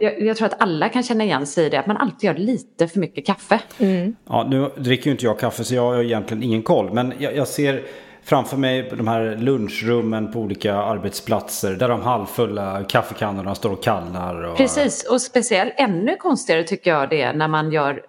jag, 0.00 0.20
jag, 0.20 0.36
tror 0.36 0.46
att 0.46 0.62
alla 0.62 0.88
kan 0.88 1.02
känna 1.02 1.24
igen 1.24 1.46
sig 1.46 1.66
i 1.66 1.68
det, 1.68 1.80
att 1.80 1.86
man 1.86 1.96
alltid 1.96 2.24
gör 2.24 2.34
lite 2.34 2.88
för 2.88 3.00
mycket 3.00 3.26
kaffe. 3.26 3.60
Mm. 3.78 4.16
Ja, 4.28 4.46
nu 4.50 4.70
dricker 4.76 5.06
ju 5.06 5.12
inte 5.12 5.24
jag 5.24 5.38
kaffe 5.38 5.64
så 5.64 5.74
jag 5.74 5.82
har 5.82 6.02
egentligen 6.02 6.42
ingen 6.42 6.62
koll. 6.62 6.92
Men 6.92 7.12
jag, 7.18 7.36
jag 7.36 7.48
ser 7.48 7.82
framför 8.24 8.56
mig 8.56 8.90
de 8.96 9.08
här 9.08 9.36
lunchrummen 9.36 10.32
på 10.32 10.38
olika 10.38 10.74
arbetsplatser 10.74 11.72
där 11.72 11.88
de 11.88 12.02
halvfulla 12.02 12.84
kaffekannorna 12.84 13.54
står 13.54 13.70
och 13.70 13.82
kallar. 13.82 14.42
Och... 14.42 14.56
Precis, 14.56 15.04
och 15.10 15.20
speciellt 15.20 15.74
ännu 15.76 16.16
konstigare 16.16 16.64
tycker 16.64 16.90
jag 16.90 17.10
det 17.10 17.22
är 17.22 17.32
när 17.32 17.48
man 17.48 17.72
gör, 17.72 18.02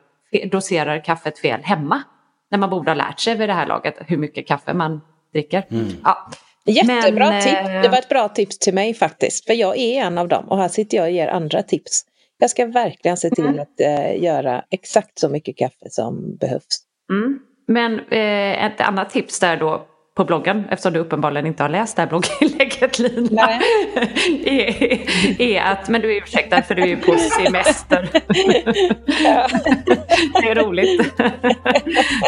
doserar 0.51 1.03
kaffet 1.03 1.39
fel 1.39 1.59
hemma. 1.63 2.03
När 2.51 2.57
man 2.57 2.69
borde 2.69 2.89
ha 2.89 2.95
lärt 2.95 3.19
sig 3.19 3.35
vid 3.35 3.49
det 3.49 3.53
här 3.53 3.67
laget 3.67 3.95
hur 3.99 4.17
mycket 4.17 4.47
kaffe 4.47 4.73
man 4.73 5.01
dricker. 5.33 5.65
Mm. 5.69 5.87
Ja. 6.03 6.29
Jättebra 6.65 7.29
Men, 7.29 7.41
tips. 7.41 7.83
Det 7.83 7.89
var 7.89 7.97
ett 7.97 8.09
bra 8.09 8.29
tips 8.29 8.59
till 8.59 8.73
mig 8.73 8.93
faktiskt. 8.93 9.45
För 9.45 9.53
jag 9.53 9.77
är 9.77 10.01
en 10.03 10.17
av 10.17 10.27
dem 10.27 10.49
och 10.49 10.57
här 10.57 10.67
sitter 10.67 10.97
jag 10.97 11.05
och 11.05 11.11
ger 11.11 11.27
andra 11.27 11.63
tips. 11.63 12.05
Jag 12.37 12.49
ska 12.49 12.65
verkligen 12.65 13.17
se 13.17 13.29
till 13.29 13.45
mm. 13.45 13.59
att 13.59 13.81
uh, 13.81 14.23
göra 14.23 14.63
exakt 14.71 15.19
så 15.19 15.29
mycket 15.29 15.57
kaffe 15.57 15.89
som 15.89 16.37
behövs. 16.37 16.83
Mm. 17.11 17.39
Men 17.67 17.99
uh, 17.99 18.65
ett 18.65 18.81
annat 18.81 19.09
tips 19.09 19.39
där 19.39 19.57
då 19.57 19.87
på 20.15 20.25
bloggen, 20.25 20.65
eftersom 20.69 20.93
du 20.93 20.99
uppenbarligen 20.99 21.45
inte 21.45 21.63
har 21.63 21.69
läst 21.69 21.95
det 21.95 22.01
här 22.01 22.09
blogginlägget 22.09 22.62
Lina, 22.99 23.49
är, 24.45 25.41
är, 25.41 25.61
att, 25.61 25.89
men 25.89 26.01
du 26.01 26.17
är 26.17 26.21
ursäktad 26.23 26.61
för 26.61 26.75
du 26.75 26.81
är 26.81 26.87
ju 26.87 26.97
på 26.97 27.17
semester. 27.17 28.09
det 30.41 30.49
är 30.49 30.55
roligt. 30.55 31.13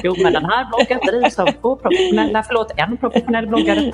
jo, 0.04 0.16
men 0.24 0.34
den 0.34 0.46
här 0.46 0.66
bloggen 0.66 1.00
drivs 1.06 1.40
av 1.40 1.52
två 1.62 1.76
professionella, 1.76 2.44
förlåt, 2.44 2.72
en 2.78 2.98
professionell 2.98 3.48
bloggare. 3.48 3.92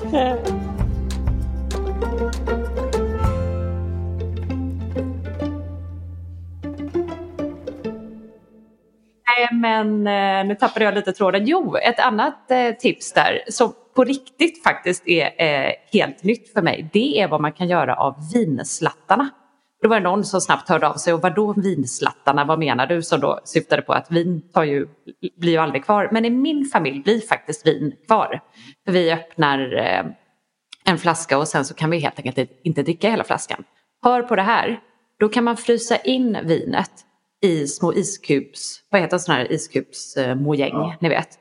Nej, 9.26 9.48
men 9.52 10.06
eh, 10.06 10.48
nu 10.48 10.54
tappade 10.54 10.84
jag 10.84 10.94
lite 10.94 11.12
tråden. 11.12 11.46
Jo, 11.46 11.76
ett 11.76 12.00
annat 12.00 12.50
eh, 12.50 12.70
tips 12.70 13.12
där 13.12 13.42
som 13.48 13.72
på 13.94 14.04
riktigt 14.04 14.62
faktiskt 14.62 15.08
är 15.08 15.24
eh, 15.38 15.72
helt 15.92 16.22
nytt 16.22 16.52
för 16.52 16.62
mig. 16.62 16.90
Det 16.92 17.20
är 17.20 17.28
vad 17.28 17.40
man 17.40 17.52
kan 17.52 17.68
göra 17.68 17.94
av 17.94 18.14
vinslattarna. 18.34 19.30
Då 19.82 19.88
var 19.88 19.96
det 19.96 20.02
någon 20.02 20.24
som 20.24 20.40
snabbt 20.40 20.68
hörde 20.68 20.88
av 20.88 20.94
sig 20.94 21.14
och 21.14 21.22
vad 21.22 21.34
då 21.34 21.52
vinslattarna, 21.52 22.44
vad 22.44 22.58
menar 22.58 22.86
du? 22.86 23.02
Som 23.02 23.20
då 23.20 23.40
syftade 23.44 23.82
på 23.82 23.92
att 23.92 24.10
vin 24.10 24.42
tar 24.52 24.64
ju, 24.64 24.86
blir 25.36 25.52
ju 25.52 25.58
aldrig 25.58 25.84
kvar. 25.84 26.08
Men 26.12 26.24
i 26.24 26.30
min 26.30 26.64
familj 26.64 27.02
blir 27.02 27.20
faktiskt 27.20 27.66
vin 27.66 27.92
kvar. 28.06 28.40
För 28.84 28.92
vi 28.92 29.12
öppnar 29.12 29.58
en 30.84 30.98
flaska 30.98 31.38
och 31.38 31.48
sen 31.48 31.64
så 31.64 31.74
kan 31.74 31.90
vi 31.90 31.98
helt 31.98 32.18
enkelt 32.18 32.50
inte 32.62 32.82
dricka 32.82 33.10
hela 33.10 33.24
flaskan. 33.24 33.64
Hör 34.02 34.22
på 34.22 34.36
det 34.36 34.42
här, 34.42 34.80
då 35.18 35.28
kan 35.28 35.44
man 35.44 35.56
frysa 35.56 35.96
in 35.96 36.38
vinet 36.44 36.90
i 37.42 37.66
små 37.66 37.94
iskubs, 37.94 38.80
vad 38.90 39.00
heter 39.00 39.18
sådana 39.18 39.42
här 39.42 39.52
iskubsmojäng, 39.52 40.72
ja. 40.72 40.96
ni 41.00 41.08
vet. 41.08 41.38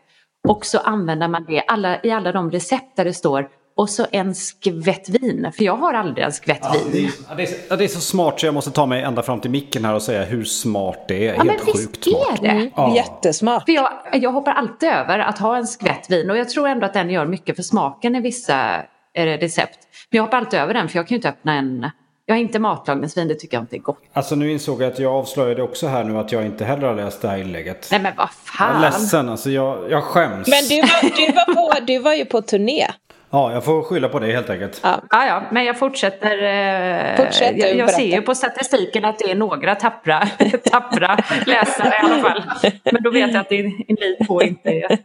Och 0.48 0.65
så 0.65 0.79
använder 0.79 1.27
man 1.27 1.45
det 1.48 1.63
alla, 1.67 2.03
i 2.03 2.12
alla 2.12 2.31
de 2.31 2.51
recept 2.51 2.95
där 2.95 3.05
det 3.05 3.13
står 3.13 3.50
och 3.75 3.89
så 3.89 4.05
en 4.12 4.36
skvätt 4.36 5.10
vin. 5.10 5.51
För 5.57 5.63
jag 5.63 5.75
har 5.75 5.93
aldrig 5.93 6.25
en 6.25 6.31
skvätt 6.31 6.60
ja, 6.62 6.75
vin. 6.91 7.12
Det 7.36 7.43
är, 7.43 7.77
det, 7.77 7.83
är, 7.83 7.88
så 7.88 8.01
smart 8.01 8.39
så 8.39 8.45
jag 8.45 8.53
måste 8.53 8.71
ta 8.71 8.86
mig 8.86 9.03
ända 9.03 9.24
fram 9.24 9.39
till 9.39 9.51
micken 9.51 9.86
här 9.86 9.95
och 9.95 10.01
säga 10.01 10.24
hur 10.24 10.43
smart 10.43 11.07
det 11.07 11.27
är. 11.27 11.33
Ja, 11.33 11.43
Helt 11.43 11.45
men 11.45 11.57
sjukt 11.57 11.77
visst 11.77 12.03
smart. 12.03 12.39
är 12.39 12.43
det. 12.43 12.50
Mm, 12.50 12.71
ja. 12.75 12.95
Jättesmart. 12.95 13.65
För 13.65 13.71
jag, 13.71 13.89
jag 14.13 14.31
hoppar 14.31 14.51
alltid 14.51 14.89
över 14.89 15.19
att 15.19 15.39
ha 15.39 15.57
en 15.57 15.67
skvätt 15.67 16.12
vin 16.12 16.29
och 16.29 16.38
jag 16.38 16.50
tror 16.50 16.67
ändå 16.67 16.86
att 16.86 16.93
den 16.93 17.10
gör 17.10 17.25
mycket 17.25 17.55
för 17.55 17.63
smaken 17.63 18.15
i 18.15 18.21
vissa 18.21 18.77
eh, 19.13 19.25
recept. 19.25 19.79
Men 20.10 20.17
jag 20.17 20.24
hoppar 20.24 20.38
alltid 20.38 20.60
över 20.60 20.74
den 20.74 20.89
för 20.89 21.00
jag 21.00 21.07
kan 21.07 21.15
ju 21.15 21.17
inte 21.17 21.29
öppna 21.29 21.53
en 21.53 21.89
jag 22.25 22.36
har 22.36 22.40
inte 22.40 22.60
matlagningsvin, 22.60 23.28
det 23.28 23.36
tycker 23.36 23.58
jag 23.58 23.63
inte 23.63 23.75
är 23.75 23.80
gott. 23.80 24.00
Alltså 24.13 24.36
nu 24.36 24.51
insåg 24.51 24.82
jag 24.82 24.92
att 24.92 25.00
jag 25.00 25.13
avslöjade 25.13 25.62
också 25.63 25.88
här 25.88 26.04
nu 26.04 26.18
att 26.18 26.32
jag 26.32 26.46
inte 26.46 26.66
heller 26.66 26.88
har 26.88 26.96
läst 26.96 27.22
det 27.22 27.28
här 27.28 27.38
inlägget. 27.38 27.88
Nej 27.92 28.00
men 28.01 28.13
vad 28.18 28.30
fan. 28.32 28.68
Jag 28.68 28.78
är 28.78 28.82
ledsen, 28.92 29.30
alltså 29.30 29.50
jag, 29.50 29.92
jag 29.92 30.04
skäms. 30.04 30.48
Men 30.48 30.63
du 30.70 30.82
var, 30.82 31.16
du, 31.16 31.34
var 31.34 31.56
på, 31.56 31.86
du 31.86 32.00
var 32.00 32.13
ju 32.13 32.25
på 32.25 32.42
turné. 32.42 32.88
Ja, 33.34 33.54
jag 33.54 33.66
får 33.66 33.84
skylla 33.84 34.10
på 34.10 34.20
det 34.20 34.32
helt 34.32 34.50
enkelt. 34.50 34.80
Ja, 34.84 35.01
ja, 35.10 35.25
ja 35.25 35.44
men 35.51 35.66
jag 35.66 35.80
fortsätter. 35.80 36.44
Eh, 36.44 37.25
Fortsätt 37.25 37.58
jag, 37.58 37.75
jag 37.75 37.90
ser 37.90 38.16
ju 38.16 38.22
på 38.22 38.36
statistiken 38.36 39.06
att 39.06 39.20
det 39.20 39.32
är 39.32 39.36
några 39.36 39.75
tappra, 39.75 40.28
tappra 40.72 41.18
läsare 41.46 41.94
i 41.94 42.06
alla 42.06 42.24
fall. 42.24 42.44
Men 42.92 43.04
då 43.04 43.12
vet 43.12 43.34
jag 43.34 43.42
att 43.42 43.50
ni 43.50 43.86
två 44.28 44.42
inte 44.42 44.98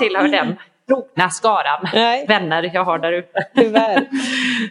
tillhör 0.00 0.28
den 0.28 0.56
trogna 0.90 1.30
skaran 1.30 1.88
Nej. 1.92 2.26
vänner 2.28 2.70
jag 2.74 2.84
har 2.84 2.98
där 2.98 3.12
ute. 3.12 3.46
Tyvärr. 3.54 4.08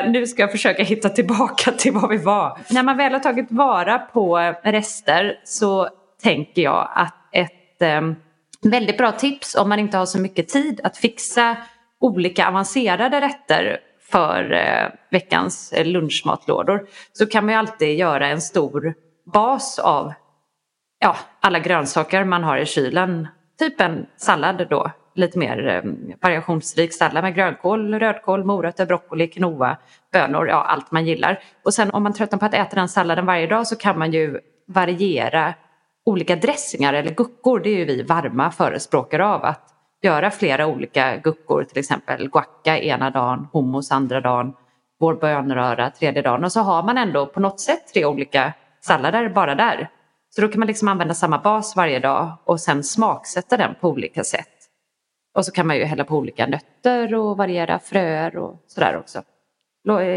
nu 0.10 0.28
ska 0.28 0.42
jag 0.42 0.52
försöka 0.52 0.84
hitta 0.84 1.10
tillbaka 1.10 1.72
till 1.72 1.94
vad 1.94 2.10
vi 2.10 2.18
var. 2.18 2.58
När 2.70 2.84
man 2.84 2.98
väl 2.98 3.14
har 3.14 3.20
tagit 3.20 3.52
vara 3.52 4.00
på 4.00 4.54
rester 4.64 5.40
så 5.44 5.90
tänker 6.24 6.62
jag 6.62 6.90
att 6.96 7.16
ett 7.32 7.82
eh, 7.82 8.02
väldigt 8.62 8.98
bra 8.98 9.12
tips 9.12 9.56
om 9.56 9.70
man 9.70 9.80
inte 9.80 9.98
har 9.98 10.06
så 10.06 10.20
mycket 10.20 10.48
tid 10.48 10.82
att 10.84 10.98
fixa 10.98 11.58
olika 12.00 12.48
avancerade 12.48 13.22
rätter 13.22 13.80
för 14.12 14.54
eh, 14.54 14.88
veckans 15.12 15.74
lunchmatlådor 15.86 16.88
så 17.14 17.26
kan 17.26 17.46
man 17.46 17.54
ju 17.54 17.60
alltid 17.60 17.98
göra 17.98 18.28
en 18.28 18.42
stor 18.42 18.94
bas 19.34 19.80
av 19.80 20.14
ja, 21.00 21.16
alla 21.40 21.60
grönsaker 21.60 22.24
man 22.24 22.44
har 22.44 22.58
i 22.58 22.66
kylen. 22.66 23.28
Typ 23.60 23.82
en 23.82 24.06
sallad 24.18 24.68
då 24.70 24.92
lite 25.16 25.40
mer 25.40 25.68
eh, 25.68 25.92
variationsrik 26.22 26.94
sallad 26.94 27.24
med 27.24 27.36
grönkål, 27.36 27.94
rödkål, 27.94 28.44
morötter, 28.44 28.86
broccoli, 28.86 29.28
quinoa, 29.28 29.78
bönor, 30.14 30.48
ja 30.48 30.64
allt 30.64 30.92
man 30.92 31.06
gillar. 31.06 31.40
Och 31.64 31.74
sen 31.74 31.92
om 31.92 32.04
man 32.04 32.14
tröttnar 32.14 32.40
på 32.40 32.46
att 32.46 32.54
äta 32.54 32.76
den 32.76 32.90
salladen 32.90 33.26
varje 33.26 33.48
dag 33.48 33.68
så 33.68 33.76
kan 33.76 34.00
man 34.00 34.12
ju 34.12 34.40
variera 34.68 35.54
olika 36.06 36.36
dressingar 36.36 36.94
eller 36.94 37.12
guckor. 37.12 37.60
Det 37.60 37.70
är 37.70 37.78
ju 37.78 37.86
vi 37.86 38.04
varma 38.04 38.52
förespråkare 38.52 39.26
av 39.26 39.46
att 39.46 39.64
göra 40.02 40.32
flera 40.32 40.68
olika 40.68 41.18
guckor, 41.18 41.64
till 41.64 41.80
exempel 41.80 42.30
guacca 42.30 42.78
ena 42.78 43.10
dagen, 43.10 43.48
hummus 43.54 43.92
andra 43.92 44.22
dagen, 44.22 44.54
vår 45.00 45.14
bönröra 45.14 45.90
tredje 45.90 46.22
dagen 46.22 46.44
och 46.44 46.52
så 46.52 46.60
har 46.60 46.84
man 46.84 46.98
ändå 46.98 47.26
på 47.26 47.40
något 47.40 47.60
sätt 47.60 47.94
tre 47.94 48.06
olika 48.06 48.54
sallader 48.82 49.30
bara 49.30 49.56
där. 49.56 49.90
Så 50.30 50.42
då 50.42 50.48
kan 50.48 50.60
man 50.60 50.68
liksom 50.68 50.88
använda 50.88 51.14
samma 51.14 51.38
bas 51.38 51.76
varje 51.76 52.00
dag 52.00 52.38
och 52.46 52.60
sen 52.60 52.84
smaksätta 52.84 53.58
den 53.58 53.76
på 53.82 53.90
olika 53.90 54.24
sätt. 54.24 54.59
Och 55.40 55.46
så 55.46 55.52
kan 55.52 55.68
man 55.68 55.78
ju 55.78 55.84
hälla 55.84 56.04
på 56.04 56.16
olika 56.16 56.48
nötter 56.48 57.16
och 57.16 57.38
variera 57.38 57.80
fröer 57.80 58.38
och 58.38 58.64
sådär 58.68 58.98
också. 58.98 59.22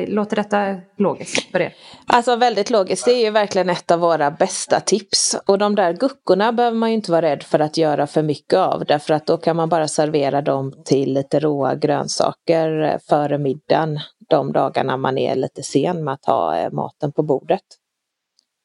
Låter 0.07 0.37
detta 0.37 0.81
logiskt 0.99 1.51
för 1.51 1.61
er? 1.61 1.75
Alltså 2.07 2.37
väldigt 2.37 2.71
logiskt. 2.71 3.05
Det 3.05 3.13
är 3.13 3.25
ju 3.25 3.31
verkligen 3.31 3.71
ett 3.71 3.91
av 3.91 4.01
våra 4.01 4.31
bästa 4.31 4.81
tips. 4.81 5.37
Och 5.47 5.59
de 5.59 5.75
där 5.75 5.93
guckorna 5.93 6.53
behöver 6.53 6.77
man 6.77 6.89
ju 6.89 6.95
inte 6.95 7.11
vara 7.11 7.23
rädd 7.23 7.43
för 7.43 7.59
att 7.59 7.77
göra 7.77 8.07
för 8.07 8.23
mycket 8.23 8.59
av. 8.59 8.85
Därför 8.85 9.15
att 9.15 9.27
då 9.27 9.37
kan 9.37 9.57
man 9.57 9.69
bara 9.69 9.89
servera 9.89 10.43
dem 10.43 10.73
till 10.85 11.15
lite 11.15 11.41
råa 11.41 11.75
grönsaker 11.75 12.99
före 13.09 13.39
middagen. 13.39 14.01
De 14.29 14.53
dagarna 14.53 14.97
man 14.97 15.19
är 15.19 15.35
lite 15.35 15.63
sen 15.63 16.05
med 16.05 16.15
att 16.15 16.27
ha 16.27 16.59
eh, 16.59 16.73
maten 16.73 17.13
på 17.13 17.23
bordet. 17.23 17.65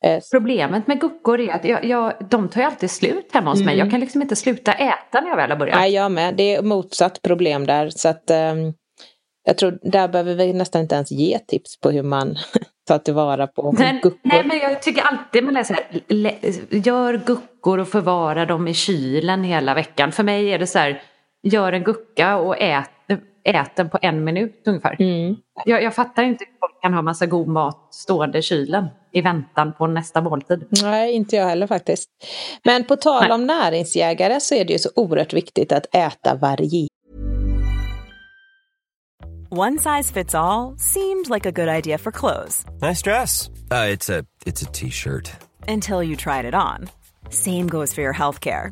Eh, 0.06 0.20
Problemet 0.32 0.88
med 0.88 1.00
guckor 1.00 1.40
är 1.40 1.54
att 1.54 1.66
jag, 1.66 1.86
jag, 1.86 2.14
de 2.30 2.50
tar 2.50 2.62
ju 2.62 2.68
alltid 2.68 2.92
slut 2.92 3.30
hemma 3.34 3.50
hos 3.50 3.60
mig. 3.60 3.74
Mm. 3.74 3.80
Jag 3.86 3.92
kan 3.92 4.00
liksom 4.00 4.22
inte 4.22 4.36
sluta 4.36 4.74
äta 4.74 5.22
när 5.22 5.30
jag 5.30 5.36
väl 5.36 5.50
har 5.50 5.58
börjat. 5.58 5.80
Nej, 5.80 5.94
jag 5.94 6.12
med. 6.12 6.36
Det 6.36 6.56
är 6.56 6.62
motsatt 6.62 7.22
problem 7.22 7.66
där. 7.66 7.90
Så 7.90 8.10
att, 8.10 8.30
ehm, 8.30 8.74
jag 9.44 9.58
tror 9.58 9.80
där 9.82 10.08
behöver 10.08 10.36
vi 10.36 10.54
nästan 10.54 10.82
inte 10.82 10.96
ens 10.96 11.12
ge 11.12 11.40
tips 11.40 11.80
på 11.80 11.92
hur 11.92 12.04
man 12.04 12.36
tar 12.88 12.98
tillvara 12.98 13.48
på 13.48 13.72
Men, 13.72 13.96
guckor. 13.96 14.20
nej, 14.24 14.44
men 14.46 14.58
jag 14.58 14.82
tycker 14.82 15.02
alltid 15.02 15.44
man 15.44 15.54
läser 15.54 15.78
lä, 16.08 16.34
gör 16.70 17.22
guckor 17.26 17.78
och 17.80 17.88
förvara 17.88 18.46
dem 18.46 18.68
i 18.68 18.74
kylen 18.74 19.44
hela 19.44 19.74
veckan. 19.74 20.12
För 20.12 20.24
mig 20.24 20.50
är 20.54 20.60
det 20.60 20.68
så 20.68 20.80
här, 20.80 21.02
gör 21.44 21.74
en 21.74 21.84
gucka 21.84 22.38
och 22.38 22.62
ät, 22.62 22.90
ät 23.44 23.76
den 23.76 23.90
på 23.90 24.00
en 24.02 24.24
minut 24.24 24.62
ungefär. 24.66 24.96
Mm. 25.00 25.36
Jag, 25.66 25.84
jag 25.84 25.96
fattar 25.96 26.24
inte 26.24 26.46
hur 26.46 26.58
folk 26.60 26.82
kan 26.82 26.94
ha 26.94 27.02
massa 27.02 27.26
god 27.26 27.48
mat 27.48 27.88
stående 27.94 28.38
i 28.38 28.42
kylen 28.42 28.88
i 29.18 29.22
väntan 29.22 29.74
på 29.74 29.88
nästa 29.88 30.22
måltid. 30.22 30.68
Nej, 30.84 31.12
inte 31.14 31.36
jag 31.36 31.48
heller 31.48 31.68
faktiskt. 31.68 32.10
Men 32.64 32.84
på 32.84 32.96
tal 32.96 33.22
Nej. 33.22 33.32
om 33.32 33.46
näringsjägare 33.48 34.40
så 34.40 34.56
är 34.56 34.66
det 34.66 34.74
ju 34.74 34.80
så 34.80 34.90
oerhört 34.96 35.34
viktigt 35.34 35.72
att 35.72 35.96
äta 35.96 36.36
varierat. 36.36 36.88
One 39.50 39.78
size 39.80 40.14
fits 40.14 40.36
all 40.36 40.78
seemed 40.78 41.30
like 41.30 41.46
a 41.50 41.52
good 41.52 41.70
idea 41.70 41.98
for 41.98 42.12
clothes 42.12 42.66
Nice 42.82 43.02
dress. 43.02 43.50
Uh, 43.72 43.94
it's 43.96 44.10
a 44.20 44.24
it's 44.46 44.62
a 44.62 44.70
t-shirt. 44.74 45.32
until 45.68 46.04
you 46.04 46.16
tried 46.16 46.46
it 46.46 46.54
on. 46.54 46.90
Same 47.30 47.68
goes 47.68 47.94
for 47.94 48.02
your 48.02 48.14
healthcare. 48.14 48.72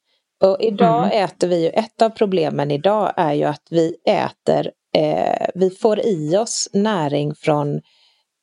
Och 0.41 0.57
idag 0.59 1.09
äter 1.13 1.47
vi 1.47 1.63
ju, 1.63 1.69
ett 1.69 2.01
av 2.01 2.09
problemen 2.09 2.71
idag 2.71 3.13
är 3.17 3.33
ju 3.33 3.43
att 3.43 3.67
vi 3.69 3.95
äter, 4.05 4.71
eh, 4.95 5.47
vi 5.55 5.69
får 5.69 5.99
i 5.99 6.37
oss 6.37 6.69
näring 6.73 7.35
från 7.35 7.81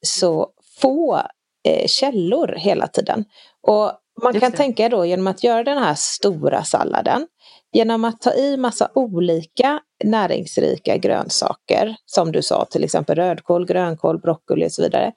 så 0.06 0.48
få 0.80 1.22
eh, 1.64 1.86
källor 1.86 2.54
hela 2.58 2.86
tiden. 2.86 3.24
Och 3.66 3.92
man 4.22 4.34
Just 4.34 4.40
kan 4.40 4.50
det. 4.50 4.56
tänka 4.56 4.88
då 4.88 5.04
genom 5.04 5.26
att 5.26 5.44
göra 5.44 5.64
den 5.64 5.78
här 5.78 5.94
stora 5.94 6.64
salladen, 6.64 7.26
genom 7.72 8.04
att 8.04 8.20
ta 8.20 8.34
i 8.34 8.56
massa 8.56 8.90
olika 8.94 9.80
näringsrika 10.04 10.96
grönsaker, 10.96 11.96
som 12.06 12.32
du 12.32 12.42
sa, 12.42 12.64
till 12.64 12.84
exempel 12.84 13.16
rödkål, 13.16 13.66
grönkål, 13.66 14.18
broccoli 14.18 14.66
och 14.66 14.72
så 14.72 14.82
vidare. 14.82 15.12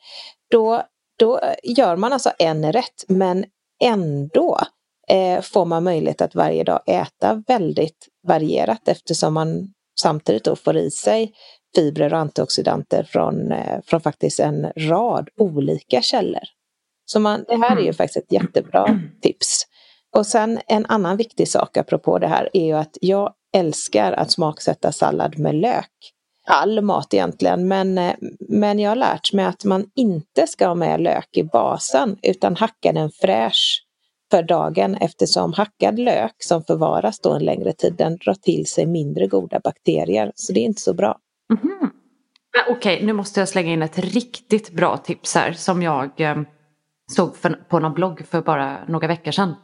Då, 0.51 0.83
då 1.19 1.39
gör 1.63 1.95
man 1.95 2.13
alltså 2.13 2.31
en 2.39 2.73
rätt, 2.73 3.05
men 3.07 3.45
ändå 3.83 4.59
eh, 5.11 5.41
får 5.41 5.65
man 5.65 5.83
möjlighet 5.83 6.21
att 6.21 6.35
varje 6.35 6.63
dag 6.63 6.81
äta 6.87 7.43
väldigt 7.47 8.07
varierat 8.27 8.87
eftersom 8.87 9.33
man 9.33 9.73
samtidigt 10.01 10.43
då 10.43 10.55
får 10.55 10.77
i 10.77 10.91
sig 10.91 11.33
fibrer 11.75 12.13
och 12.13 12.19
antioxidanter 12.19 13.03
från, 13.03 13.51
eh, 13.51 13.79
från 13.85 14.01
faktiskt 14.01 14.39
en 14.39 14.71
rad 14.77 15.29
olika 15.37 16.01
källor. 16.01 16.43
Så 17.05 17.19
man, 17.19 17.45
det 17.47 17.55
här 17.55 17.77
är 17.77 17.81
ju 17.81 17.93
faktiskt 17.93 18.17
ett 18.17 18.31
jättebra 18.31 18.99
tips. 19.21 19.67
Och 20.15 20.25
sen 20.27 20.59
en 20.67 20.85
annan 20.85 21.17
viktig 21.17 21.47
sak 21.47 21.77
apropå 21.77 22.19
det 22.19 22.27
här 22.27 22.49
är 22.53 22.65
ju 22.65 22.73
att 22.73 22.97
jag 23.01 23.33
älskar 23.55 24.11
att 24.11 24.31
smaksätta 24.31 24.91
sallad 24.91 25.39
med 25.39 25.55
lök. 25.55 25.91
All 26.47 26.81
mat 26.81 27.13
egentligen, 27.13 27.67
men, 27.67 27.97
eh, 27.97 28.13
men 28.49 28.79
jag 28.79 28.91
har 28.91 28.95
lärt 28.95 29.33
mig 29.33 29.45
att 29.45 29.65
man 29.65 29.85
inte 29.95 30.47
ska 30.47 30.67
ha 30.67 30.75
med 30.75 31.01
lök 31.01 31.37
i 31.37 31.43
basen 31.43 32.17
utan 32.21 32.55
hacka 32.55 32.91
den 32.91 33.11
fräsch 33.11 33.85
för 34.31 34.43
dagen 34.43 34.95
eftersom 34.95 35.53
hackad 35.53 35.99
lök 35.99 36.35
som 36.37 36.63
förvaras 36.63 37.19
då 37.19 37.33
en 37.33 37.45
längre 37.45 37.73
tid 37.73 37.93
den 37.97 38.17
drar 38.17 38.33
till 38.33 38.65
sig 38.65 38.85
mindre 38.85 39.27
goda 39.27 39.59
bakterier. 39.63 40.31
Så 40.35 40.53
det 40.53 40.59
är 40.59 40.65
inte 40.65 40.81
så 40.81 40.93
bra. 40.93 41.17
Men 42.53 42.75
Okej, 42.75 43.05
nu 43.05 43.13
måste 43.13 43.39
jag 43.39 43.49
slänga 43.49 43.73
in 43.73 43.81
ett 43.81 43.97
riktigt 43.97 44.71
bra 44.71 44.97
tips 44.97 45.35
här 45.35 45.51
som 45.51 45.81
jag 45.81 46.21
eh, 46.21 46.37
såg 47.11 47.35
för, 47.35 47.49
på 47.49 47.79
någon 47.79 47.93
blogg 47.93 48.25
för 48.27 48.41
bara 48.41 48.85
några 48.87 49.07
veckor 49.07 49.31
sedan. 49.31 49.55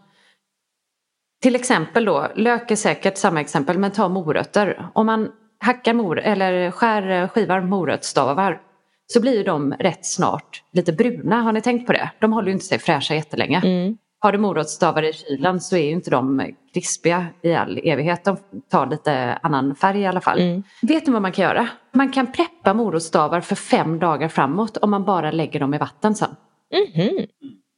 Till 1.41 1.55
exempel 1.55 2.05
då, 2.05 2.27
lök 2.35 2.71
är 2.71 2.75
säkert 2.75 3.17
samma 3.17 3.41
exempel, 3.41 3.77
men 3.77 3.91
ta 3.91 4.09
morötter. 4.09 4.89
Om 4.93 5.05
man 5.05 5.31
hackar 5.59 5.93
mor 5.93 6.19
eller 6.19 6.71
skär 6.71 7.09
eh, 7.09 7.27
skivar 7.27 7.61
morötsstavar 7.61 8.61
så 9.07 9.21
blir 9.21 9.45
de 9.45 9.73
rätt 9.73 10.05
snart 10.05 10.63
lite 10.71 10.93
bruna. 10.93 11.41
Har 11.41 11.51
ni 11.51 11.61
tänkt 11.61 11.87
på 11.87 11.93
det? 11.93 12.11
De 12.19 12.33
håller 12.33 12.47
ju 12.47 12.53
inte 12.53 12.65
sig 12.65 12.79
fräscha 12.79 13.15
jättelänge. 13.15 13.61
Mm. 13.65 13.97
Har 14.19 14.31
du 14.31 14.37
morotsstavar 14.37 15.03
i 15.03 15.13
kylen 15.13 15.61
så 15.61 15.75
är 15.77 15.85
ju 15.85 15.91
inte 15.91 16.09
de 16.09 16.51
krispiga 16.73 17.25
i 17.41 17.53
all 17.53 17.77
evighet. 17.83 18.23
De 18.25 18.37
tar 18.71 18.87
lite 18.87 19.39
annan 19.43 19.75
färg 19.75 19.99
i 19.99 20.05
alla 20.05 20.21
fall. 20.21 20.39
Mm. 20.39 20.63
Vet 20.81 21.07
ni 21.07 21.13
vad 21.13 21.21
man 21.21 21.31
kan 21.31 21.45
göra? 21.45 21.67
Man 21.93 22.11
kan 22.11 22.31
preppa 22.31 22.73
morotsstavar 22.73 23.41
för 23.41 23.55
fem 23.55 23.99
dagar 23.99 24.27
framåt 24.29 24.77
om 24.77 24.91
man 24.91 25.05
bara 25.05 25.31
lägger 25.31 25.59
dem 25.59 25.73
i 25.73 25.77
vatten 25.77 26.15
sen. 26.15 26.29
Mhm. 26.73 27.25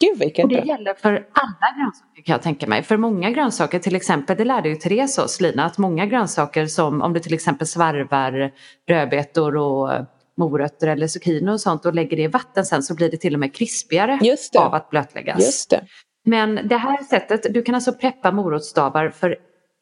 Gud 0.02 0.20
vilket 0.20 0.44
Och 0.44 0.50
det 0.50 0.56
bra. 0.56 0.66
gäller 0.66 0.94
för 0.94 1.12
alla 1.12 1.78
grönsaker 1.78 2.24
kan 2.26 2.34
jag 2.34 2.42
tänka 2.42 2.68
mig. 2.68 2.84
För 2.84 2.98
många 2.98 3.32
grönsaker, 3.32 3.80
till 3.80 3.96
exempel, 3.96 4.38
det 4.38 4.46
lärde 4.46 4.70
ju 4.70 4.76
Therese 4.76 5.18
oss 5.18 5.42
Lina, 5.42 5.66
att 5.66 5.78
många 5.78 6.06
grönsaker 6.06 6.66
som 6.66 7.02
om 7.02 7.14
du 7.14 7.20
till 7.20 7.34
exempel 7.34 7.68
svarvar 7.68 8.52
rödbetor 8.88 9.58
och 9.58 9.90
morötter 10.38 10.88
eller 10.88 11.08
zucchini 11.08 11.52
och 11.52 11.62
sånt 11.62 11.86
och 11.86 11.96
lägger 11.96 12.18
det 12.18 12.24
i 12.24 12.28
vatten 12.28 12.66
sen 12.66 12.84
så 12.84 12.96
blir 12.96 13.12
det 13.12 13.18
till 13.18 13.34
och 13.34 13.40
med 13.40 13.56
krispigare 13.56 14.20
av 14.58 14.74
att 14.74 14.90
blötläggas. 14.90 15.40
Just 15.40 15.70
det. 15.70 15.86
Men 16.30 16.68
det 16.68 16.78
här 16.78 17.04
sättet, 17.04 17.54
du 17.54 17.62
kan 17.62 17.76
alltså 17.76 17.94
preppa 17.94 18.32
morotsstavar 18.32 19.10
för 19.10 19.38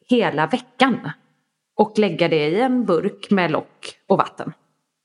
hela 0.08 0.46
veckan. 0.46 1.10
Och 1.76 1.98
lägga 1.98 2.28
det 2.28 2.48
i 2.48 2.60
en 2.60 2.84
burk 2.84 3.30
med 3.30 3.50
lock 3.50 3.98
och 4.08 4.18
vatten. 4.18 4.52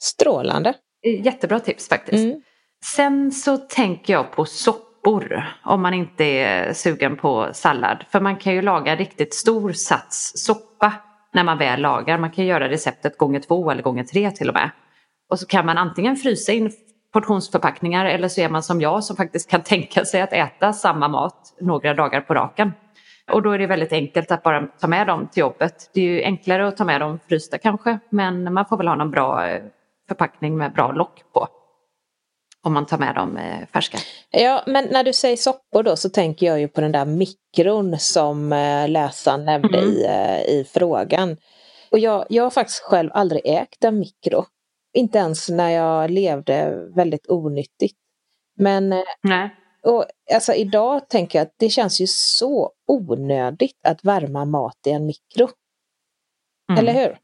Strålande. 0.02 0.74
Jättebra 1.24 1.60
tips 1.60 1.90
faktiskt. 1.90 2.24
Mm. 2.24 2.42
Sen 2.96 3.32
så 3.32 3.58
tänker 3.58 4.14
jag 4.14 4.32
på 4.32 4.46
soppor 4.46 5.44
om 5.64 5.82
man 5.82 5.94
inte 5.94 6.24
är 6.24 6.74
sugen 6.74 7.18
på 7.18 7.50
sallad. 7.54 8.06
För 8.10 8.20
man 8.20 8.36
kan 8.36 8.54
ju 8.54 8.62
laga 8.62 8.96
riktigt 8.96 9.34
stor 9.34 9.72
sats 9.72 10.32
soppa 10.36 10.94
när 11.34 11.44
man 11.44 11.58
väl 11.58 11.82
lagar. 11.82 12.18
Man 12.18 12.32
kan 12.32 12.46
göra 12.46 12.70
receptet 12.70 13.18
gånger 13.18 13.40
två 13.40 13.72
eller 13.72 13.84
gånger 13.84 14.04
tre 14.04 14.32
till 14.32 14.50
och 14.50 14.56
med. 14.56 14.70
Och 15.30 15.40
så 15.40 15.46
kan 15.46 15.66
man 15.66 15.78
antingen 15.78 16.16
frysa 16.16 16.52
in 16.52 16.72
portionsförpackningar 17.14 18.06
eller 18.06 18.28
så 18.28 18.42
är 18.42 18.50
man 18.50 18.64
som 18.64 18.82
jag 18.82 19.04
som 19.04 19.16
faktiskt 19.16 19.50
kan 19.50 19.62
tänka 19.64 20.06
sig 20.06 20.22
att 20.22 20.34
äta 20.34 20.74
samma 20.74 21.08
mat 21.08 21.54
några 21.62 21.94
dagar 21.94 22.22
på 22.22 22.34
raken. 22.34 22.72
Och 23.32 23.42
då 23.42 23.52
är 23.52 23.60
det 23.60 23.68
väldigt 23.68 23.94
enkelt 23.94 24.32
att 24.32 24.44
bara 24.44 24.68
ta 24.80 24.88
med 24.88 25.08
dem 25.08 25.28
till 25.32 25.42
jobbet. 25.42 25.90
Det 25.94 26.02
är 26.02 26.06
ju 26.06 26.24
enklare 26.24 26.68
att 26.68 26.78
ta 26.78 26.86
med 26.86 27.02
dem 27.02 27.20
frysta 27.30 27.58
kanske 27.58 28.00
men 28.10 28.54
man 28.54 28.66
får 28.66 28.78
väl 28.78 28.88
ha 28.88 28.96
någon 28.96 29.12
bra 29.12 29.48
eh, 29.48 29.62
förpackning 30.08 30.58
med 30.58 30.74
bra 30.74 30.92
lock 30.92 31.22
på. 31.34 31.48
Om 32.66 32.74
man 32.74 32.86
tar 32.86 32.98
med 32.98 33.16
dem 33.16 33.38
eh, 33.38 33.68
färska. 33.74 33.98
Ja, 34.32 34.64
men 34.68 34.88
när 34.92 35.04
du 35.04 35.14
säger 35.14 35.38
soppor 35.38 35.84
då 35.84 35.96
så 35.96 36.10
tänker 36.10 36.46
jag 36.46 36.60
ju 36.60 36.68
på 36.68 36.82
den 36.82 36.92
där 36.92 37.06
mikron 37.06 38.00
som 38.00 38.54
eh, 38.54 38.90
läsaren 38.90 39.46
nämnde 39.46 39.78
Mm. 39.78 39.90
i, 39.90 40.06
i 40.48 40.66
frågan. 40.74 41.38
Och 41.92 42.00
jag, 42.00 42.26
jag 42.30 42.44
har 42.44 42.50
faktiskt 42.50 42.80
själv 42.84 43.10
aldrig 43.14 43.42
ägt 43.46 43.84
en 43.84 44.00
mikro. 44.00 44.46
Inte 44.94 45.18
ens 45.18 45.50
när 45.50 45.70
jag 45.70 46.12
levde 46.12 46.88
väldigt 46.96 47.30
onyttigt. 47.30 47.98
Men 48.58 48.94
eh, 48.94 49.00
Nej. 49.24 49.56
och, 49.84 50.06
alltså, 50.34 50.54
idag 50.54 51.10
tänker 51.10 51.40
jag 51.40 51.46
att 51.46 51.56
det 51.58 51.70
känns 51.70 52.02
ju 52.02 52.06
så 52.08 52.72
onödigt 52.88 53.80
att 53.88 54.06
värma 54.06 54.46
mat 54.46 54.78
i 54.88 54.92
en 54.92 55.06
mikro. 55.06 55.50
Mm. 56.70 56.80
Eller 56.80 56.94
hur? 56.94 57.18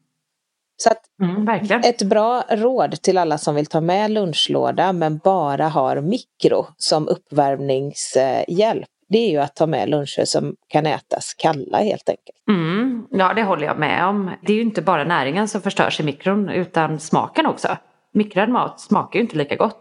Så 0.76 0.90
att 0.90 1.04
Mm, 1.22 1.48
ett 1.84 2.02
bra 2.02 2.44
råd 2.48 3.02
till 3.02 3.18
alla 3.18 3.38
som 3.38 3.54
vill 3.54 3.66
ta 3.66 3.80
med 3.80 4.10
lunchlåda 4.10 4.92
men 4.92 5.18
bara 5.18 5.68
har 5.68 6.00
mikro 6.00 6.66
som 6.76 7.08
uppvärmningshjälp 7.08 8.88
det 9.10 9.18
är 9.18 9.30
ju 9.30 9.38
att 9.38 9.56
ta 9.56 9.66
med 9.66 9.88
luncher 9.88 10.24
som 10.24 10.56
kan 10.68 10.86
ätas 10.86 11.34
kalla 11.38 11.78
helt 11.78 12.08
enkelt. 12.08 12.48
Mm, 12.48 13.06
ja, 13.10 13.34
det 13.34 13.42
håller 13.42 13.66
jag 13.66 13.78
med 13.78 14.06
om. 14.06 14.30
Det 14.42 14.52
är 14.52 14.56
ju 14.56 14.62
inte 14.62 14.82
bara 14.82 15.04
näringen 15.04 15.48
som 15.48 15.60
förstörs 15.60 16.00
i 16.00 16.02
mikron 16.02 16.48
utan 16.48 16.98
smaken 16.98 17.46
också. 17.46 17.76
Mikrad 18.12 18.48
mat 18.48 18.80
smakar 18.80 19.18
ju 19.18 19.22
inte 19.22 19.36
lika 19.36 19.56
gott. 19.56 19.78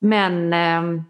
Men 0.00 0.52
eh, 0.52 1.02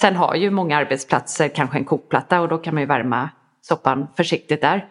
sen 0.00 0.16
har 0.16 0.34
ju 0.34 0.50
många 0.50 0.76
arbetsplatser 0.76 1.48
kanske 1.48 1.78
en 1.78 1.84
kokplatta 1.84 2.40
och 2.40 2.48
då 2.48 2.58
kan 2.58 2.74
man 2.74 2.82
ju 2.82 2.86
värma 2.86 3.30
soppan 3.60 4.06
försiktigt 4.16 4.60
där. 4.60 4.88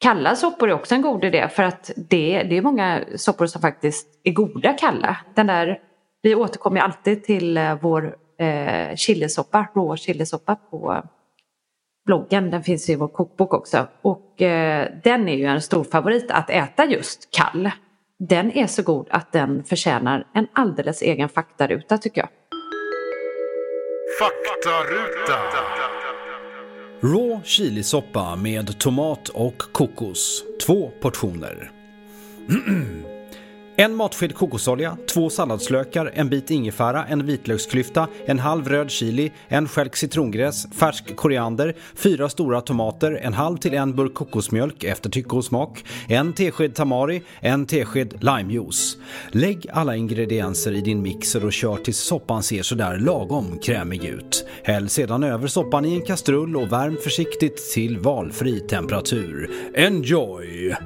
Kalla 0.00 0.36
soppor 0.36 0.70
är 0.70 0.74
också 0.74 0.94
en 0.94 1.02
god 1.02 1.24
idé 1.24 1.48
för 1.48 1.62
att 1.62 1.90
det, 1.96 2.42
det 2.42 2.56
är 2.56 2.62
många 2.62 3.04
soppor 3.16 3.46
som 3.46 3.60
faktiskt 3.60 4.06
är 4.24 4.32
goda 4.32 4.72
kalla. 4.72 5.16
Den 5.34 5.46
där, 5.46 5.78
vi 6.22 6.34
återkommer 6.34 6.80
alltid 6.80 7.24
till 7.24 7.56
eh, 7.56 7.74
vår 7.80 8.16
eh, 8.38 8.96
chilisoppa, 8.96 9.66
rå 9.74 9.96
chilisoppa 9.96 10.56
på 10.56 11.02
bloggen. 12.10 12.50
Den 12.50 12.62
finns 12.62 12.90
i 12.90 12.96
vår 12.96 13.08
kokbok 13.08 13.54
också. 13.54 13.86
Och 14.02 14.42
eh, 14.42 14.88
den 15.04 15.28
är 15.28 15.36
ju 15.36 15.44
en 15.44 15.62
stor 15.62 15.84
favorit 15.84 16.30
att 16.30 16.50
äta 16.50 16.84
just 16.84 17.28
kall. 17.30 17.70
Den 18.18 18.52
är 18.52 18.66
så 18.66 18.82
god 18.82 19.06
att 19.10 19.32
den 19.32 19.64
förtjänar 19.64 20.26
en 20.34 20.46
alldeles 20.52 21.02
egen 21.02 21.28
faktaruta 21.28 21.98
tycker 21.98 22.20
jag. 22.20 22.28
Faktaruta. 24.18 25.38
Rå 27.00 27.40
chilisoppa 27.44 28.36
med 28.36 28.78
tomat 28.78 29.28
och 29.28 29.58
kokos. 29.72 30.44
Två 30.66 30.90
portioner. 31.00 31.70
En 33.80 33.94
matsked 33.96 34.34
kokosolja, 34.34 34.96
två 35.14 35.30
salladslökar, 35.30 36.12
en 36.14 36.28
bit 36.28 36.50
ingefära, 36.50 37.06
en 37.06 37.26
vitlöksklyfta, 37.26 38.08
en 38.26 38.38
halv 38.38 38.68
röd 38.68 38.90
chili, 38.90 39.32
en 39.48 39.68
skälk 39.68 39.96
citrongräs, 39.96 40.66
färsk 40.72 41.16
koriander, 41.16 41.76
fyra 41.94 42.28
stora 42.28 42.60
tomater, 42.60 43.20
en 43.22 43.32
halv 43.32 43.56
till 43.56 43.74
en 43.74 43.96
burk 43.96 44.14
kokosmjölk 44.14 44.84
efter 44.84 45.10
tycke 45.10 45.36
och 45.36 45.44
smak, 45.44 45.84
en 46.08 46.32
tesked 46.32 46.74
tamari, 46.74 47.22
en 47.40 47.66
tesked 47.66 48.24
limejuice. 48.24 48.96
Lägg 49.30 49.66
alla 49.72 49.96
ingredienser 49.96 50.72
i 50.72 50.80
din 50.80 51.02
mixer 51.02 51.44
och 51.44 51.52
kör 51.52 51.76
tills 51.76 51.98
soppan 51.98 52.42
ser 52.42 52.62
sådär 52.62 52.98
lagom 52.98 53.58
krämig 53.58 54.04
ut. 54.04 54.46
Häll 54.64 54.88
sedan 54.88 55.22
över 55.22 55.48
soppan 55.48 55.84
i 55.84 55.94
en 55.94 56.06
kastrull 56.06 56.56
och 56.56 56.72
värm 56.72 56.96
försiktigt 57.04 57.72
till 57.72 57.98
valfri 57.98 58.60
temperatur. 58.60 59.50
Enjoy! 59.74 60.76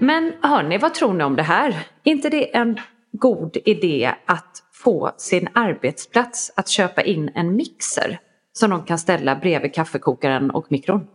Men 0.00 0.32
hörni, 0.42 0.78
vad 0.78 0.94
tror 0.94 1.12
ni 1.12 1.24
om 1.24 1.36
det 1.36 1.42
här? 1.42 1.68
Är 2.04 2.10
inte 2.10 2.30
det 2.30 2.56
en 2.56 2.80
god 3.12 3.56
idé 3.64 4.14
att 4.26 4.62
få 4.72 5.10
sin 5.16 5.48
arbetsplats 5.54 6.52
att 6.56 6.68
köpa 6.68 7.02
in 7.02 7.30
en 7.34 7.56
mixer 7.56 8.20
som 8.52 8.70
de 8.70 8.84
kan 8.84 8.98
ställa 8.98 9.36
bredvid 9.36 9.74
kaffekokaren 9.74 10.50
och 10.50 10.66
mikron? 10.72 11.06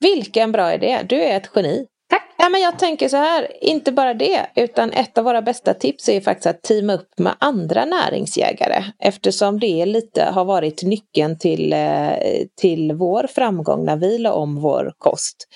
Vilken 0.00 0.52
bra 0.52 0.74
idé! 0.74 0.98
Du 1.08 1.22
är 1.22 1.36
ett 1.36 1.50
geni. 1.54 1.86
Tack! 2.10 2.34
Ja, 2.38 2.48
men 2.48 2.60
jag 2.60 2.78
tänker 2.78 3.08
så 3.08 3.16
här, 3.16 3.64
inte 3.64 3.92
bara 3.92 4.14
det, 4.14 4.46
utan 4.56 4.92
ett 4.92 5.18
av 5.18 5.24
våra 5.24 5.42
bästa 5.42 5.74
tips 5.74 6.08
är 6.08 6.20
faktiskt 6.20 6.46
att 6.46 6.62
teama 6.62 6.94
upp 6.94 7.18
med 7.18 7.34
andra 7.38 7.84
näringsjägare 7.84 8.84
eftersom 8.98 9.60
det 9.60 9.86
lite 9.86 10.24
har 10.24 10.44
varit 10.44 10.82
nyckeln 10.82 11.38
till, 11.38 11.72
eh, 11.72 12.12
till 12.60 12.92
vår 12.92 13.26
framgång 13.26 13.84
när 13.84 13.96
vi 13.96 14.18
la 14.18 14.32
om 14.32 14.60
vår 14.60 14.92
kost. 14.98 15.48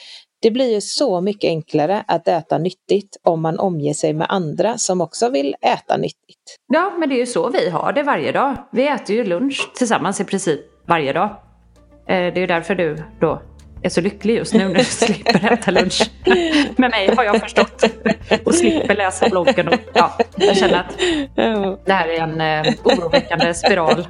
Det 0.45 0.51
blir 0.51 0.75
ju 0.75 0.81
så 0.81 1.21
mycket 1.21 1.49
enklare 1.49 2.05
att 2.09 2.29
äta 2.29 2.59
nyttigt 2.59 3.17
om 3.23 3.43
man 3.43 3.59
omger 3.59 3.95
sig 3.95 4.13
med 4.13 4.27
andra 4.31 4.79
som 4.79 5.01
också 5.01 5.29
vill 5.29 5.55
äta 5.63 5.97
nyttigt. 5.97 6.59
Ja, 6.67 6.93
men 6.99 7.09
det 7.09 7.15
är 7.15 7.19
ju 7.19 7.27
så 7.27 7.51
vi 7.51 7.71
har 7.71 7.93
det 7.93 8.03
varje 8.03 8.33
dag. 8.33 8.57
Vi 8.73 8.89
äter 8.89 9.17
ju 9.17 9.25
lunch 9.25 9.71
tillsammans 9.75 10.21
i 10.21 10.25
princip 10.25 10.61
varje 10.87 11.13
dag. 11.13 11.29
Eh, 11.29 12.07
det 12.07 12.15
är 12.15 12.39
ju 12.39 12.47
därför 12.47 12.75
du 12.75 12.97
då 13.21 13.43
är 13.83 13.89
så 13.89 14.01
lycklig 14.01 14.37
just 14.37 14.55
nu 14.55 14.69
när 14.69 14.75
du 14.75 14.85
slipper 14.85 15.53
äta 15.53 15.71
lunch 15.71 16.11
med 16.77 16.91
mig 16.91 17.15
har 17.17 17.25
jag 17.25 17.41
förstått. 17.41 17.85
Och 18.45 18.55
slipper 18.55 18.95
läsa 18.95 19.29
bloggen. 19.29 19.69
Och, 19.69 19.81
ja, 19.93 20.19
jag 20.37 20.57
känner 20.57 20.81
att 20.81 20.99
det 21.87 21.93
här 21.93 22.09
är 22.09 22.21
en 22.21 22.41
eh, 22.41 22.75
oroväckande 22.85 23.55
spiral. 23.55 24.07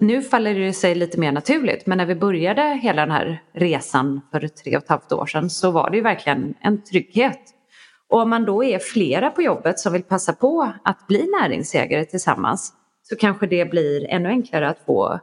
Nu 0.00 0.22
faller 0.22 0.54
det 0.54 0.72
sig 0.72 0.94
lite 0.94 1.20
mer 1.20 1.32
naturligt 1.32 1.86
men 1.86 1.98
när 1.98 2.06
vi 2.06 2.14
började 2.14 2.62
hela 2.82 3.02
den 3.02 3.10
här 3.10 3.42
resan 3.54 4.20
för 4.32 4.48
tre 4.48 4.76
och 4.76 4.82
ett 4.82 4.88
halvt 4.88 5.12
år 5.12 5.26
sedan 5.26 5.50
så 5.50 5.70
var 5.70 5.90
det 5.90 5.96
ju 5.96 6.02
verkligen 6.02 6.54
en 6.60 6.84
trygghet. 6.84 7.40
Och 8.08 8.20
om 8.20 8.30
man 8.30 8.44
då 8.44 8.64
är 8.64 8.78
flera 8.78 9.30
på 9.30 9.42
jobbet 9.42 9.78
som 9.78 9.92
vill 9.92 10.02
passa 10.02 10.32
på 10.32 10.72
att 10.84 11.06
bli 11.06 11.26
näringsägare 11.40 12.04
tillsammans 12.04 12.72
så 13.02 13.16
kanske 13.16 13.46
det 13.46 13.70
blir 13.70 14.06
ännu 14.10 14.28
enklare 14.28 14.68
att 14.68 14.84
få 14.86 15.20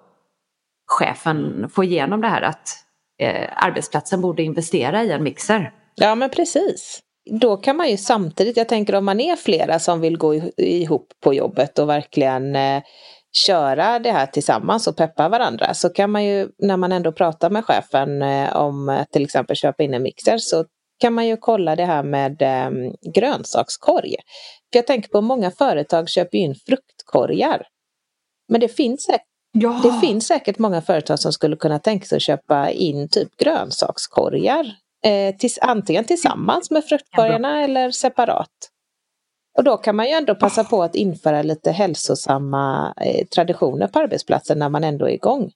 chefen 0.85 1.69
få 1.69 1.83
igenom 1.83 2.21
det 2.21 2.27
här 2.27 2.41
att 2.41 2.69
eh, 3.19 3.49
arbetsplatsen 3.55 4.21
borde 4.21 4.43
investera 4.43 5.03
i 5.03 5.11
en 5.11 5.23
mixer. 5.23 5.71
Ja 5.95 6.15
men 6.15 6.29
precis. 6.29 7.01
Då 7.31 7.57
kan 7.57 7.77
man 7.77 7.89
ju 7.89 7.97
samtidigt, 7.97 8.57
jag 8.57 8.69
tänker 8.69 8.95
om 8.95 9.05
man 9.05 9.19
är 9.19 9.35
flera 9.35 9.79
som 9.79 10.01
vill 10.01 10.17
gå 10.17 10.35
ihop 10.57 11.07
på 11.23 11.33
jobbet 11.33 11.79
och 11.79 11.89
verkligen 11.89 12.55
eh, 12.55 12.83
köra 13.35 13.99
det 13.99 14.11
här 14.11 14.25
tillsammans 14.25 14.87
och 14.87 14.97
peppa 14.97 15.29
varandra 15.29 15.73
så 15.73 15.89
kan 15.89 16.11
man 16.11 16.25
ju 16.25 16.49
när 16.57 16.77
man 16.77 16.91
ändå 16.91 17.11
pratar 17.11 17.49
med 17.49 17.65
chefen 17.65 18.21
eh, 18.21 18.55
om 18.55 19.05
till 19.11 19.23
exempel 19.23 19.55
köpa 19.55 19.83
in 19.83 19.93
en 19.93 20.03
mixer 20.03 20.37
så 20.37 20.65
kan 20.99 21.13
man 21.13 21.27
ju 21.27 21.37
kolla 21.37 21.75
det 21.75 21.85
här 21.85 22.03
med 22.03 22.41
eh, 22.41 22.69
grönsakskorg. 23.13 24.15
För 24.71 24.79
jag 24.79 24.87
tänker 24.87 25.09
på 25.09 25.21
många 25.21 25.51
företag 25.51 26.09
köper 26.09 26.37
in 26.37 26.55
fruktkorgar. 26.55 27.67
Men 28.47 28.61
det 28.61 28.67
finns, 28.67 29.03
säkert, 29.03 29.27
ja. 29.51 29.81
det 29.83 30.07
finns 30.07 30.27
säkert 30.27 30.57
många 30.57 30.81
företag 30.81 31.19
som 31.19 31.33
skulle 31.33 31.55
kunna 31.55 31.79
tänka 31.79 32.05
sig 32.05 32.15
att 32.15 32.21
köpa 32.21 32.69
in 32.69 33.09
typ 33.09 33.37
grönsakskorgar. 33.37 34.65
Eh, 35.05 35.35
tills, 35.35 35.59
antingen 35.61 36.03
tillsammans 36.05 36.71
med 36.71 36.85
fruktkorgarna 36.85 37.63
eller 37.63 37.91
separat. 37.91 38.49
Och 39.57 39.63
då 39.63 39.77
kan 39.77 39.95
man 39.95 40.05
ju 40.05 40.11
ändå 40.11 40.35
passa 40.35 40.63
på 40.63 40.83
att 40.83 40.95
införa 40.95 41.41
lite 41.41 41.71
hälsosamma 41.71 42.93
eh, 43.01 43.27
traditioner 43.27 43.87
på 43.87 43.99
arbetsplatsen 43.99 44.59
när 44.59 44.69
man 44.69 44.83
ändå 44.83 45.05
är 45.05 45.13
igång. 45.13 45.51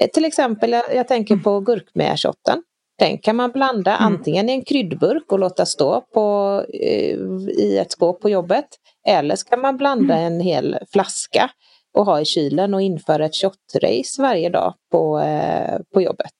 Eh, 0.00 0.10
till 0.10 0.24
exempel, 0.24 0.72
jag, 0.72 0.94
jag 0.94 1.08
tänker 1.08 1.36
på 1.36 1.60
gurkmejashotten. 1.60 2.62
Den 2.98 3.18
kan 3.18 3.36
man 3.36 3.50
blanda 3.50 3.96
mm. 3.96 4.12
antingen 4.12 4.48
i 4.48 4.52
en 4.52 4.64
kryddburk 4.64 5.32
och 5.32 5.38
låta 5.38 5.66
stå 5.66 6.00
på, 6.00 6.64
eh, 6.68 7.18
i 7.58 7.78
ett 7.78 7.92
skåp 7.92 8.20
på 8.20 8.30
jobbet. 8.30 8.66
Eller 9.06 9.36
så 9.36 9.48
kan 9.48 9.60
man 9.60 9.76
blanda 9.76 10.14
mm. 10.14 10.32
en 10.32 10.40
hel 10.40 10.78
flaska 10.92 11.50
och 11.94 12.06
ha 12.06 12.20
i 12.20 12.24
kylen 12.24 12.74
och 12.74 12.82
införa 12.82 13.24
ett 13.24 13.34
shotrace 13.34 14.22
varje 14.22 14.48
dag 14.48 14.74
på, 14.92 15.18
eh, 15.18 15.78
på 15.94 16.02
jobbet. 16.02 16.34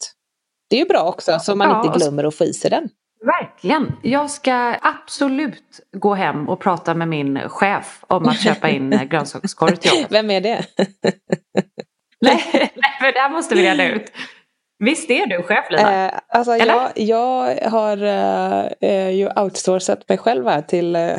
Det 0.70 0.76
är 0.76 0.80
ju 0.80 0.86
bra 0.86 1.08
också 1.08 1.38
så 1.40 1.56
man 1.56 1.68
ja, 1.68 1.84
inte 1.84 1.98
glömmer 1.98 2.24
att 2.24 2.34
få 2.34 2.44
i 2.44 2.52
sig 2.52 2.70
den. 2.70 2.88
Verkligen. 3.24 3.92
Jag 4.02 4.30
ska 4.30 4.76
absolut 4.83 5.80
gå 5.92 6.14
hem 6.14 6.48
och 6.48 6.61
prata 6.61 6.94
med 6.94 7.09
min 7.09 7.48
chef 7.48 8.04
om 8.06 8.28
att 8.28 8.40
köpa 8.40 8.68
in 8.68 9.00
grönsakskorv 9.11 9.76
till 9.76 9.90
jobbet. 9.90 10.12
Vem 10.12 10.30
är 10.30 10.40
det? 10.40 10.64
nej, 12.20 12.44
nej, 12.54 12.72
men 13.00 13.12
det 13.14 13.20
här 13.20 13.30
måste 13.30 13.54
vi 13.54 13.62
reda 13.62 13.88
ut. 13.88 14.12
Visst 14.85 15.11
är 15.11 15.26
du 15.26 15.42
chef 15.42 15.64
Lina? 15.70 16.06
Eh, 16.06 16.12
alltså 16.28 16.56
jag, 16.56 16.92
jag 16.94 17.56
har 17.70 18.02
eh, 18.80 19.11
ju 19.11 19.28
outsourcat 19.37 20.09
mig 20.09 20.18
själv 20.18 20.46
här 20.46 20.62
till, 20.62 20.96
eh, 20.96 21.16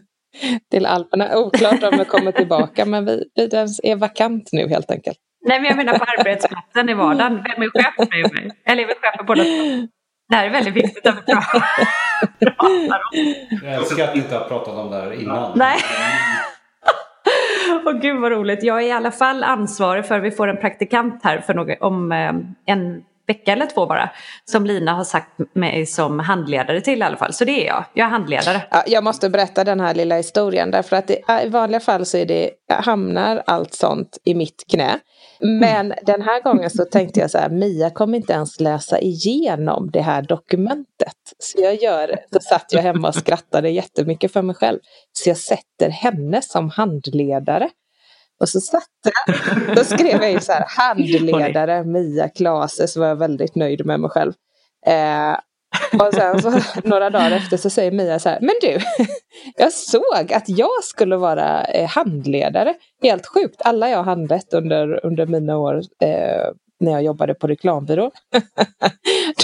till 0.70 0.86
Alperna. 0.86 1.38
Oklart 1.38 1.82
om 1.82 1.98
jag 1.98 2.08
kommer 2.08 2.32
tillbaka 2.32 2.84
men 2.84 3.04
vi, 3.04 3.24
vi 3.34 3.42
är 3.90 3.96
vakant 3.96 4.48
nu 4.52 4.68
helt 4.68 4.90
enkelt. 4.90 5.18
Nej 5.46 5.60
men 5.60 5.68
jag 5.68 5.76
menar 5.76 5.98
på 5.98 6.04
arbetsplatsen 6.04 6.88
i 6.88 6.94
vardagen. 6.94 7.34
Vem 7.34 7.62
är 7.62 7.70
chef 7.70 7.94
med 7.98 8.34
mig? 8.34 8.50
Eller 8.64 8.82
är 8.82 8.86
vi 8.86 8.94
chefer 8.94 9.24
båda 9.24 9.44
två? 9.44 9.88
Det 10.28 10.36
här 10.36 10.46
är 10.46 10.50
väldigt 10.50 10.74
viktigt 10.74 11.06
att 11.06 11.16
vi 11.26 11.32
pratar 11.32 11.56
om. 11.56 13.34
Jag 13.62 13.74
älskar 13.74 14.04
att 14.04 14.14
vi 14.14 14.18
inte 14.18 14.34
har 14.34 14.44
pratat 14.44 14.74
om 14.74 14.90
det 14.90 14.96
här 14.96 15.12
innan. 15.12 15.52
Nej. 15.54 15.76
Åh 17.86 17.92
gud 17.92 18.20
vad 18.20 18.32
roligt. 18.32 18.62
Jag 18.62 18.82
är 18.82 18.86
i 18.86 18.92
alla 18.92 19.10
fall 19.10 19.44
ansvarig 19.44 20.06
för, 20.06 20.20
vi 20.20 20.30
får 20.30 20.48
en 20.48 20.56
praktikant 20.56 21.20
här 21.24 21.38
för 21.38 21.54
några, 21.54 21.74
om 21.80 22.12
eh, 22.12 22.32
en 22.66 23.04
vecka 23.28 23.52
eller 23.52 23.66
två 23.66 23.86
bara. 23.86 24.10
Som 24.44 24.66
Lina 24.66 24.92
har 24.92 25.04
sagt 25.04 25.30
mig 25.52 25.86
som 25.86 26.20
handledare 26.20 26.80
till 26.80 26.98
i 26.98 27.02
alla 27.02 27.16
fall. 27.16 27.32
Så 27.32 27.44
det 27.44 27.64
är 27.64 27.66
jag, 27.66 27.84
jag 27.94 28.06
är 28.06 28.10
handledare. 28.10 28.62
Ja, 28.70 28.82
jag 28.86 29.04
måste 29.04 29.30
berätta 29.30 29.64
den 29.64 29.80
här 29.80 29.94
lilla 29.94 30.16
historien 30.16 30.70
därför 30.70 30.96
att 30.96 31.06
det, 31.06 31.44
i 31.44 31.48
vanliga 31.48 31.80
fall 31.80 32.06
så 32.06 32.16
är 32.16 32.26
det, 32.26 32.50
hamnar 32.68 33.42
allt 33.46 33.74
sånt 33.74 34.18
i 34.24 34.34
mitt 34.34 34.64
knä. 34.70 34.98
Men 35.40 35.94
den 36.02 36.22
här 36.22 36.42
gången 36.42 36.70
så 36.70 36.84
tänkte 36.84 37.20
jag 37.20 37.30
så 37.30 37.38
här, 37.38 37.48
Mia 37.48 37.90
kommer 37.90 38.16
inte 38.18 38.32
ens 38.32 38.60
läsa 38.60 38.98
igenom 39.00 39.90
det 39.92 40.00
här 40.00 40.22
dokumentet. 40.22 41.16
Så 41.38 41.62
jag 41.62 41.82
gör, 41.82 42.16
så 42.32 42.40
satt 42.40 42.72
jag 42.72 42.82
hemma 42.82 43.08
och 43.08 43.14
skrattade 43.14 43.70
jättemycket 43.70 44.32
för 44.32 44.42
mig 44.42 44.54
själv. 44.54 44.78
Så 45.12 45.30
jag 45.30 45.36
sätter 45.36 45.90
henne 45.90 46.42
som 46.42 46.70
handledare. 46.70 47.70
Och 48.40 48.48
så 48.48 48.60
satte 48.60 49.10
jag, 49.26 49.76
då 49.76 49.84
skrev 49.84 50.22
jag 50.22 50.32
ju 50.32 50.40
så 50.40 50.52
här, 50.52 50.64
handledare 50.78 51.84
Mia 51.84 52.28
Klase, 52.28 52.88
så 52.88 53.00
var 53.00 53.06
jag 53.06 53.16
väldigt 53.16 53.54
nöjd 53.54 53.86
med 53.86 54.00
mig 54.00 54.10
själv. 54.10 54.32
Eh, 54.86 55.36
Och 56.00 56.14
sen 56.14 56.42
så 56.42 56.50
några 56.88 57.10
dagar 57.10 57.30
efter 57.30 57.56
så 57.56 57.70
säger 57.70 57.92
Mia 57.92 58.18
så 58.18 58.28
här, 58.28 58.38
men 58.40 58.54
du, 58.60 58.78
jag 59.56 59.72
såg 59.72 60.32
att 60.32 60.48
jag 60.48 60.84
skulle 60.84 61.16
vara 61.16 61.64
eh, 61.64 61.88
handledare. 61.88 62.74
Helt 63.02 63.26
sjukt, 63.26 63.62
alla 63.64 63.90
jag 63.90 64.02
handlett 64.02 64.54
under, 64.54 65.06
under 65.06 65.26
mina 65.26 65.58
år 65.58 65.76
eh, 66.02 66.48
när 66.80 66.92
jag 66.92 67.02
jobbade 67.02 67.34
på 67.34 67.46
reklambyrå. 67.46 68.10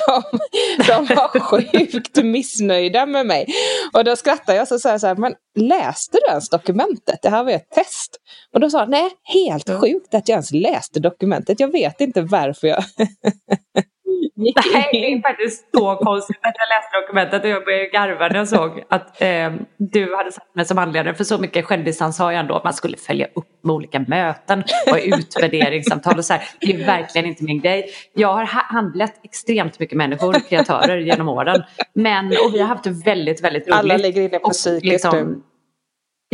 de, 0.07 0.39
de 0.87 1.15
var 1.15 1.41
sjukt 1.41 2.17
missnöjda 2.25 3.07
med 3.07 3.27
mig. 3.27 3.47
Och 3.93 4.05
då 4.05 4.17
skrattade 4.17 4.59
jag 4.59 4.73
och 4.73 4.81
sa 4.81 4.99
så 4.99 5.07
här, 5.07 5.15
men 5.15 5.35
läste 5.59 6.19
du 6.23 6.31
ens 6.31 6.49
dokumentet? 6.49 7.19
Det 7.23 7.29
här 7.29 7.45
var 7.45 7.53
ett 7.53 7.71
test. 7.71 8.17
Och 8.53 8.61
då 8.61 8.71
sa 8.71 8.79
han, 8.79 8.91
nej, 8.91 9.11
helt 9.25 9.71
sjukt 9.81 10.15
att 10.15 10.29
jag 10.29 10.35
ens 10.35 10.53
läste 10.53 11.01
dokumentet. 11.01 11.61
Jag 11.61 11.73
vet 11.73 12.01
inte 12.01 12.23
varför 12.23 12.69
jag 12.69 12.85
Nej, 14.35 14.89
det 14.93 15.13
är 15.13 15.23
faktiskt 15.23 15.69
så 15.75 15.97
konstigt 15.97 16.37
att 16.41 16.55
jag 16.59 16.69
läste 16.69 17.01
dokumentet 17.01 17.45
och 17.45 17.51
jag 17.51 17.65
började 17.65 17.87
garva 17.87 18.29
när 18.29 18.37
jag 18.37 18.49
såg 18.49 18.83
att 18.89 19.23
eh, 19.23 19.53
du 19.79 20.17
hade 20.17 20.33
satt 20.33 20.55
mig 20.55 20.65
som 20.65 20.79
handledare 20.79 21.15
för 21.15 21.25
så 21.25 21.39
mycket 21.39 21.65
självdistans 21.65 22.19
har 22.19 22.33
jag 22.33 22.41
ändå. 22.41 22.61
Man 22.65 22.73
skulle 22.73 22.97
följa 22.97 23.27
upp 23.35 23.49
med 23.63 23.75
olika 23.75 24.01
möten 24.01 24.65
och 24.91 24.99
utvärderingssamtal 25.05 26.19
och 26.19 26.25
så 26.25 26.33
här. 26.33 26.43
Det 26.61 26.73
är 26.73 26.87
verkligen 26.87 27.27
inte 27.27 27.45
min 27.45 27.61
grej. 27.61 27.91
Jag 28.15 28.35
har 28.35 28.45
handlat 28.45 29.21
extremt 29.25 29.79
mycket 29.79 29.99
människor, 29.99 30.49
kreatörer 30.49 30.97
genom 30.97 31.29
åren. 31.29 31.63
Men, 31.93 32.27
och 32.27 32.55
vi 32.55 32.61
har 32.61 32.69
haft 32.69 32.85
det 32.85 32.91
väldigt, 33.05 33.45
väldigt 33.45 33.63
roligt. 33.69 33.79
Alla 33.79 33.97
ligger 33.97 34.23
inne 34.23 34.39
på 34.39 34.51
psykiskt 34.51 34.85
liksom. 34.85 35.43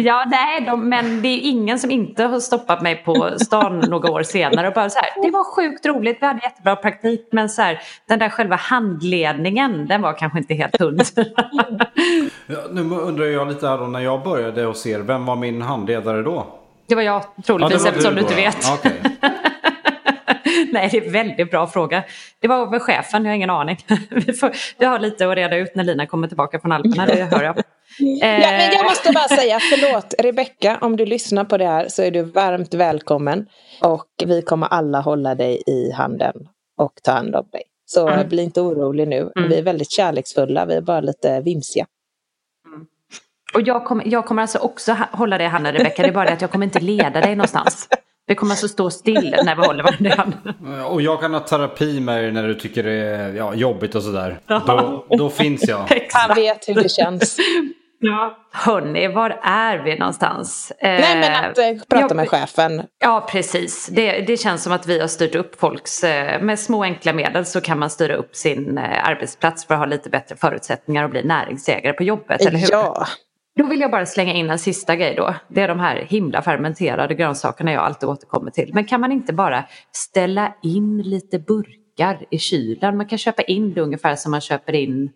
Ja, 0.04 0.24
nej, 0.26 0.60
de, 0.60 0.88
men 0.88 1.22
det 1.22 1.28
är 1.28 1.40
ingen 1.40 1.78
som 1.78 1.90
inte 1.90 2.24
har 2.24 2.40
stoppat 2.40 2.82
mig 2.82 2.96
på 3.04 3.30
stan 3.36 3.78
några 3.88 4.10
år 4.10 4.22
senare 4.22 4.68
och 4.68 4.74
bara 4.74 4.90
så 4.90 4.98
här, 4.98 5.22
det 5.22 5.30
var 5.30 5.44
sjukt 5.44 5.86
roligt, 5.86 6.18
vi 6.20 6.26
hade 6.26 6.40
jättebra 6.42 6.76
praktik, 6.76 7.28
men 7.32 7.48
så 7.48 7.62
här, 7.62 7.80
den 8.06 8.18
där 8.18 8.28
själva 8.28 8.56
handledningen, 8.56 9.86
den 9.86 10.02
var 10.02 10.12
kanske 10.12 10.38
inte 10.38 10.54
helt 10.54 10.80
hund. 10.80 11.02
ja, 12.46 12.58
nu 12.70 12.80
undrar 12.80 13.24
jag 13.24 13.48
lite 13.48 13.68
här 13.68 13.78
då, 13.78 13.84
när 13.84 14.00
jag 14.00 14.22
började 14.22 14.62
hos 14.62 14.86
er, 14.86 14.98
vem 14.98 15.26
var 15.26 15.36
min 15.36 15.62
handledare 15.62 16.22
då? 16.22 16.46
Det 16.86 16.94
var 16.94 17.02
jag 17.02 17.24
troligtvis, 17.44 17.84
ja, 17.84 17.90
eftersom 17.90 18.14
du 18.14 18.20
inte 18.20 18.34
vet. 18.34 18.72
Okay. 18.72 18.92
Nej, 20.72 20.88
det 20.92 20.98
är 20.98 21.06
en 21.06 21.12
väldigt 21.12 21.50
bra 21.50 21.66
fråga. 21.66 22.04
Det 22.40 22.48
var 22.48 22.70
väl 22.70 22.80
chefen, 22.80 23.24
jag 23.24 23.30
har 23.30 23.36
ingen 23.36 23.50
aning. 23.50 23.76
Vi, 24.10 24.32
får, 24.32 24.52
vi 24.78 24.86
har 24.86 24.98
lite 24.98 25.28
att 25.28 25.36
reda 25.36 25.56
ut 25.56 25.74
när 25.74 25.84
Lina 25.84 26.06
kommer 26.06 26.28
tillbaka 26.28 26.60
från 26.60 26.72
Alperna, 26.72 27.06
det 27.06 27.24
hör 27.24 27.42
jag. 27.42 27.56
Ja, 27.98 28.26
men 28.26 28.72
jag 28.72 28.84
måste 28.84 29.12
bara 29.12 29.28
säga 29.28 29.58
förlåt 29.60 30.14
Rebecka, 30.18 30.78
om 30.80 30.96
du 30.96 31.06
lyssnar 31.06 31.44
på 31.44 31.58
det 31.58 31.66
här 31.66 31.88
så 31.88 32.02
är 32.02 32.10
du 32.10 32.22
varmt 32.22 32.74
välkommen. 32.74 33.46
Och 33.82 34.08
vi 34.24 34.42
kommer 34.42 34.66
alla 34.66 35.00
hålla 35.00 35.34
dig 35.34 35.62
i 35.66 35.92
handen 35.92 36.34
och 36.76 36.92
ta 37.02 37.12
hand 37.12 37.36
om 37.36 37.48
dig. 37.52 37.62
Så 37.86 38.08
mm. 38.08 38.28
bli 38.28 38.42
inte 38.42 38.60
orolig 38.60 39.08
nu. 39.08 39.32
Mm. 39.36 39.48
Vi 39.48 39.58
är 39.58 39.62
väldigt 39.62 39.92
kärleksfulla, 39.92 40.66
vi 40.66 40.74
är 40.74 40.80
bara 40.80 41.00
lite 41.00 41.40
vimsiga. 41.40 41.86
Mm. 42.66 42.86
Och 43.54 43.62
jag 43.62 43.84
kommer, 43.84 44.04
jag 44.08 44.26
kommer 44.26 44.42
alltså 44.42 44.58
också 44.58 44.96
hålla 45.12 45.38
dig 45.38 45.46
i 45.46 45.50
handen 45.50 45.72
Rebecka, 45.72 46.02
det 46.02 46.08
är 46.08 46.12
bara 46.12 46.24
det 46.24 46.32
att 46.32 46.40
jag 46.40 46.50
kommer 46.50 46.66
inte 46.66 46.80
leda 46.80 47.20
dig 47.20 47.36
någonstans. 47.36 47.88
Vi 48.30 48.36
kommer 48.36 48.52
alltså 48.52 48.68
stå 48.68 48.90
still 48.90 49.36
när 49.44 49.56
vi 49.56 49.66
håller 49.66 49.82
varandra 49.82 50.10
i 50.10 50.16
handen. 50.16 50.84
Och 50.84 51.02
jag 51.02 51.20
kan 51.20 51.34
ha 51.34 51.40
terapi 51.40 52.00
med 52.00 52.24
dig 52.24 52.32
när 52.32 52.48
du 52.48 52.54
tycker 52.54 52.82
det 52.82 52.92
är 52.92 53.34
ja, 53.34 53.54
jobbigt 53.54 53.94
och 53.94 54.02
sådär. 54.02 54.40
Då, 54.46 55.06
då 55.18 55.30
finns 55.30 55.68
jag. 55.68 55.78
Han 56.12 56.34
vet 56.34 56.68
hur 56.68 56.74
det 56.74 56.88
känns. 56.88 57.38
Ja. 57.98 58.38
Hörni, 58.52 59.08
var 59.08 59.40
är 59.42 59.78
vi 59.78 59.98
någonstans? 59.98 60.72
Nej 60.80 61.20
men 61.20 61.44
att 61.44 61.58
eh, 61.58 61.64
prata 61.88 62.06
jag, 62.08 62.16
med 62.16 62.28
chefen. 62.28 62.82
Ja 62.98 63.26
precis. 63.30 63.86
Det, 63.86 64.20
det 64.20 64.36
känns 64.36 64.62
som 64.62 64.72
att 64.72 64.86
vi 64.86 65.00
har 65.00 65.08
styrt 65.08 65.34
upp 65.34 65.60
folks, 65.60 66.04
eh, 66.04 66.42
med 66.42 66.58
små 66.58 66.82
enkla 66.82 67.12
medel 67.12 67.46
så 67.46 67.60
kan 67.60 67.78
man 67.78 67.90
styra 67.90 68.14
upp 68.14 68.36
sin 68.36 68.78
eh, 68.78 69.08
arbetsplats 69.08 69.66
för 69.66 69.74
att 69.74 69.80
ha 69.80 69.86
lite 69.86 70.10
bättre 70.10 70.36
förutsättningar 70.36 71.04
och 71.04 71.10
bli 71.10 71.22
näringsägare 71.22 71.92
på 71.92 72.02
jobbet, 72.02 72.40
eller 72.40 72.58
hur? 72.58 72.68
Ja. 72.70 73.06
Då 73.60 73.66
vill 73.66 73.80
jag 73.80 73.90
bara 73.90 74.06
slänga 74.06 74.34
in 74.34 74.50
en 74.50 74.58
sista 74.58 74.96
grej 74.96 75.14
då. 75.14 75.34
Det 75.48 75.60
är 75.60 75.68
de 75.68 75.80
här 75.80 75.96
himla 75.96 76.42
fermenterade 76.42 77.14
grönsakerna 77.14 77.72
jag 77.72 77.82
alltid 77.82 78.08
återkommer 78.08 78.50
till. 78.50 78.70
Men 78.74 78.84
kan 78.84 79.00
man 79.00 79.12
inte 79.12 79.32
bara 79.32 79.64
ställa 79.92 80.54
in 80.62 81.02
lite 81.02 81.38
burkar 81.38 82.26
i 82.30 82.38
kylen? 82.38 82.96
Man 82.96 83.06
kan 83.06 83.18
köpa 83.18 83.42
in 83.42 83.74
det 83.74 83.80
ungefär 83.80 84.16
som 84.16 84.30
man 84.30 84.40
köper 84.40 84.72
in 84.72 85.10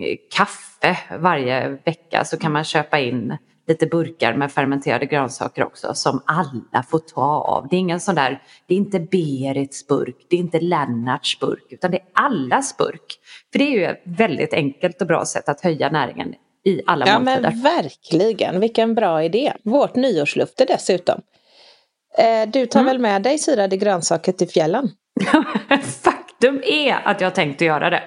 eh, 0.00 0.16
kaffe 0.36 0.98
varje 1.18 1.68
vecka 1.68 2.24
så 2.24 2.36
kan 2.36 2.52
man 2.52 2.64
köpa 2.64 2.98
in 2.98 3.36
lite 3.66 3.86
burkar 3.86 4.34
med 4.34 4.52
fermenterade 4.52 5.06
grönsaker 5.06 5.64
också 5.64 5.94
som 5.94 6.22
alla 6.26 6.82
får 6.82 6.98
ta 6.98 7.40
av. 7.40 7.68
Det 7.68 7.76
är 7.76 7.80
ingen 7.80 8.00
sån 8.00 8.14
där, 8.14 8.42
det 8.66 8.74
är 8.74 8.78
inte 8.78 9.00
Berits 9.00 9.86
burk, 9.86 10.26
det 10.30 10.36
är 10.36 10.40
inte 10.40 10.60
Lennarts 10.60 11.40
burk 11.40 11.66
utan 11.70 11.90
det 11.90 11.96
är 11.96 12.06
allas 12.12 12.76
burk. 12.76 13.18
För 13.52 13.58
det 13.58 13.64
är 13.64 13.70
ju 13.70 13.84
ett 13.84 14.02
väldigt 14.04 14.54
enkelt 14.54 15.00
och 15.00 15.06
bra 15.06 15.24
sätt 15.24 15.48
att 15.48 15.60
höja 15.60 15.90
näringen 15.90 16.34
i 16.64 16.82
alla 16.86 17.06
ja, 17.06 17.18
måltider. 17.18 17.40
Men 17.40 17.62
verkligen, 17.62 18.60
vilken 18.60 18.94
bra 18.94 19.24
idé. 19.24 19.52
Vårt 19.62 19.94
nyårslufte 19.94 20.64
dessutom. 20.64 21.20
Eh, 22.18 22.48
du 22.48 22.66
tar 22.66 22.80
mm. 22.80 22.92
väl 22.92 22.98
med 22.98 23.22
dig 23.22 23.38
syrade 23.38 23.76
grönsaker 23.76 24.32
till 24.32 24.48
fjällen? 24.48 24.90
Faktum 26.04 26.62
är 26.64 27.00
att 27.04 27.20
jag 27.20 27.34
tänkt 27.34 27.62
att 27.62 27.66
göra 27.66 27.90
det. 27.90 28.02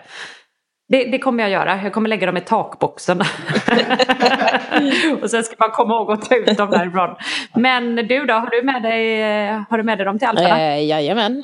Det, 0.89 1.03
det, 1.03 1.19
kommer 1.19 1.43
jag 1.43 1.51
göra. 1.51 1.83
Jag 1.83 1.93
kommer 1.93 2.09
lägga 2.09 2.25
dem 2.25 2.37
i 2.37 2.41
takboxen. 2.41 3.19
och 5.21 5.29
sen 5.29 5.43
ska 5.43 5.55
man 5.59 5.71
komma 5.71 5.95
ihåg 5.95 6.11
att 6.11 6.29
ta 6.29 6.35
ut 6.35 6.57
dem 6.57 6.69
därifrån. 6.69 7.15
Men 7.55 7.95
du 7.95 8.25
då, 8.25 8.33
har 8.33 8.49
du 8.49 8.63
med 8.63 8.83
dig, 8.83 9.21
har 9.69 9.77
du 9.77 9.83
med 9.83 9.97
dig 9.97 10.05
dem 10.05 10.19
till 10.19 10.27
Alperna? 10.27 10.61
Eh, 10.61 10.85
jajamän. 10.85 11.43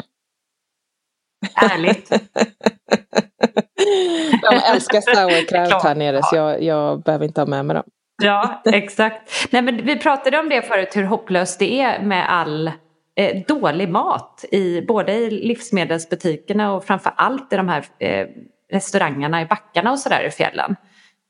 Ärligt. 1.55 2.09
De 4.41 4.55
älskar 4.73 5.15
sauerkraut 5.15 5.83
här 5.83 5.95
nere 5.95 6.23
så 6.23 6.35
jag, 6.35 6.63
jag 6.63 7.03
behöver 7.03 7.25
inte 7.25 7.41
ha 7.41 7.45
med 7.45 7.65
mig 7.65 7.73
dem. 7.73 7.83
Ja, 8.23 8.61
exakt. 8.65 9.47
Nej, 9.51 9.61
men 9.61 9.85
vi 9.85 9.99
pratade 9.99 10.39
om 10.39 10.49
det 10.49 10.61
förut, 10.61 10.95
hur 10.95 11.03
hopplöst 11.03 11.59
det 11.59 11.81
är 11.81 12.03
med 12.03 12.31
all 12.31 12.71
eh, 13.15 13.41
dålig 13.47 13.89
mat. 13.89 14.45
I, 14.51 14.81
både 14.81 15.13
i 15.13 15.29
livsmedelsbutikerna 15.29 16.73
och 16.73 16.85
framför 16.85 17.13
allt 17.15 17.53
i 17.53 17.55
de 17.55 17.69
här 17.69 17.85
eh, 17.99 18.27
restaurangerna 18.71 19.41
i 19.41 19.45
backarna 19.45 19.91
och 19.91 19.99
sådär 19.99 20.23
i 20.27 20.31
fjällen. 20.31 20.75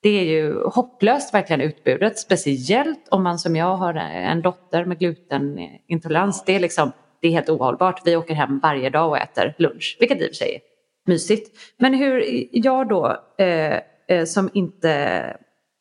Det 0.01 0.09
är 0.09 0.23
ju 0.23 0.63
hopplöst 0.63 1.33
verkligen 1.33 1.61
utbudet, 1.61 2.19
speciellt 2.19 3.07
om 3.11 3.23
man 3.23 3.39
som 3.39 3.55
jag 3.55 3.75
har 3.75 3.93
en 3.93 4.41
dotter 4.41 4.85
med 4.85 4.99
glutenintolerans. 4.99 6.43
Det 6.45 6.55
är 6.55 6.59
liksom, 6.59 6.91
det 7.23 7.27
är 7.27 7.31
helt 7.31 7.49
ohållbart. 7.49 8.01
Vi 8.05 8.15
åker 8.15 8.33
hem 8.33 8.59
varje 8.59 8.89
dag 8.89 9.09
och 9.09 9.17
äter 9.17 9.55
lunch, 9.57 9.97
vilket 9.99 10.21
i 10.21 10.25
och 10.25 10.27
för 10.27 10.35
sig 10.35 10.55
är 10.55 10.61
mysigt. 11.07 11.57
Men 11.77 11.93
hur 11.93 12.47
jag 12.51 12.89
då, 12.89 13.17
eh, 13.37 13.79
eh, 14.07 14.25
som 14.25 14.49
inte 14.53 15.23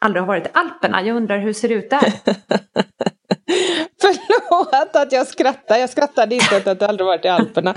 aldrig 0.00 0.22
har 0.22 0.26
varit 0.26 0.46
i 0.46 0.50
Alperna, 0.52 1.02
jag 1.02 1.16
undrar 1.16 1.38
hur 1.38 1.52
ser 1.52 1.68
det 1.68 1.74
ut 1.74 1.90
där? 1.90 2.00
Förlåt 4.00 4.96
att 4.96 5.12
jag 5.12 5.26
skrattar. 5.26 5.76
Jag 5.76 5.90
skrattade 5.90 6.34
inte 6.34 6.56
åt 6.56 6.66
att 6.66 6.78
du 6.78 6.84
aldrig 6.84 7.06
varit 7.06 7.24
i 7.24 7.28
Alperna. 7.28 7.74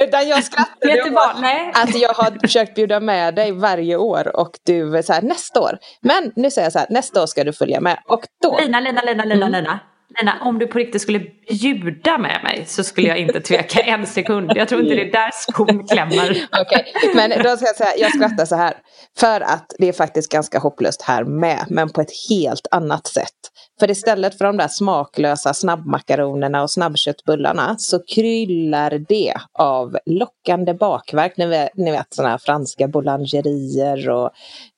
Utan 0.00 0.28
jag 0.28 0.44
skrattade 0.44 1.02
åt 1.02 1.16
att 1.74 2.00
jag 2.00 2.08
har 2.08 2.40
försökt 2.40 2.74
bjuda 2.74 3.00
med 3.00 3.34
dig 3.34 3.52
varje 3.52 3.96
år 3.96 4.36
och 4.36 4.50
du 4.66 5.02
så 5.02 5.12
här, 5.12 5.22
nästa 5.22 5.60
år. 5.60 5.78
Men 6.00 6.32
nu 6.36 6.50
säger 6.50 6.66
jag 6.66 6.72
så 6.72 6.78
här, 6.78 6.88
nästa 6.90 7.22
år 7.22 7.26
ska 7.26 7.44
du 7.44 7.52
följa 7.52 7.80
med. 7.80 7.98
Och 8.06 8.24
då... 8.42 8.58
Lina, 8.60 8.80
Lina, 8.80 9.02
Lina, 9.02 9.24
Lina, 9.24 9.46
mm. 9.46 9.52
Lina. 9.52 9.80
Nina, 10.20 10.40
om 10.42 10.58
du 10.58 10.66
på 10.66 10.78
riktigt 10.78 11.02
skulle 11.02 11.20
bjuda 11.48 12.18
med 12.18 12.40
mig 12.44 12.64
så 12.66 12.84
skulle 12.84 13.08
jag 13.08 13.18
inte 13.18 13.40
tveka 13.40 13.80
en 13.80 14.06
sekund. 14.06 14.52
Jag 14.54 14.68
tror 14.68 14.80
inte 14.82 14.94
det 14.94 15.08
är 15.08 15.12
där 15.12 15.30
skon 15.32 15.86
klämmer. 15.86 16.30
Okej, 16.60 16.92
okay. 16.96 17.14
men 17.14 17.42
då 17.42 17.56
ska 17.56 17.66
jag 17.66 17.76
säga, 17.76 17.96
jag 17.98 18.14
skrattar 18.14 18.44
så 18.44 18.56
här. 18.56 18.74
För 19.18 19.40
att 19.40 19.74
det 19.78 19.88
är 19.88 19.92
faktiskt 19.92 20.32
ganska 20.32 20.58
hopplöst 20.58 21.02
här 21.02 21.24
med, 21.24 21.66
men 21.68 21.88
på 21.88 22.00
ett 22.00 22.10
helt 22.30 22.66
annat 22.70 23.06
sätt. 23.06 23.30
För 23.80 23.90
istället 23.90 24.38
för 24.38 24.44
de 24.44 24.56
där 24.56 24.68
smaklösa 24.68 25.54
snabbmakaronerna 25.54 26.62
och 26.62 26.70
snabbköttbullarna 26.70 27.74
så 27.78 28.02
kryllar 28.14 28.90
det 29.08 29.34
av 29.52 29.98
lockande 30.06 30.74
bakverk. 30.74 31.36
Ni 31.36 31.46
vet, 31.46 31.70
ni 31.76 31.90
vet 31.90 32.14
sådana 32.14 32.30
här 32.30 32.38
franska 32.38 32.88
boulangerier 32.88 34.10
och 34.10 34.30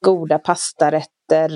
goda 0.05 0.39
pastarätter, 0.39 1.49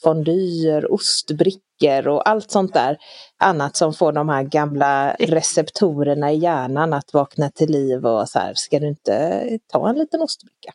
raclettefondyr, 0.00 0.92
ostbrickor 0.92 2.08
och 2.08 2.28
allt 2.28 2.50
sånt 2.50 2.74
där 2.74 2.96
annat 3.38 3.76
som 3.76 3.94
får 3.94 4.12
de 4.12 4.28
här 4.28 4.42
gamla 4.42 5.14
receptorerna 5.18 6.32
i 6.32 6.36
hjärnan 6.36 6.92
att 6.92 7.14
vakna 7.14 7.50
till 7.50 7.70
liv 7.70 8.06
och 8.06 8.28
så 8.28 8.38
här, 8.38 8.52
ska 8.54 8.78
du 8.78 8.88
inte 8.88 9.58
ta 9.72 9.88
en 9.88 9.98
liten 9.98 10.22
ostbricka? 10.22 10.72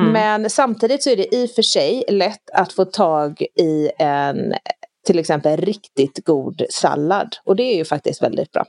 Mm. 0.00 0.12
Men 0.12 0.50
samtidigt 0.50 1.02
så 1.02 1.10
är 1.10 1.16
det 1.16 1.34
i 1.34 1.46
och 1.46 1.50
för 1.50 1.62
sig 1.62 2.04
lätt 2.08 2.50
att 2.52 2.72
få 2.72 2.84
tag 2.84 3.42
i 3.42 3.90
en 3.98 4.54
till 5.06 5.18
exempel 5.18 5.60
riktigt 5.60 6.24
god 6.24 6.62
sallad. 6.70 7.36
Och 7.44 7.56
det 7.56 7.62
är 7.62 7.76
ju 7.76 7.84
faktiskt 7.84 8.22
väldigt 8.22 8.52
bra. 8.52 8.64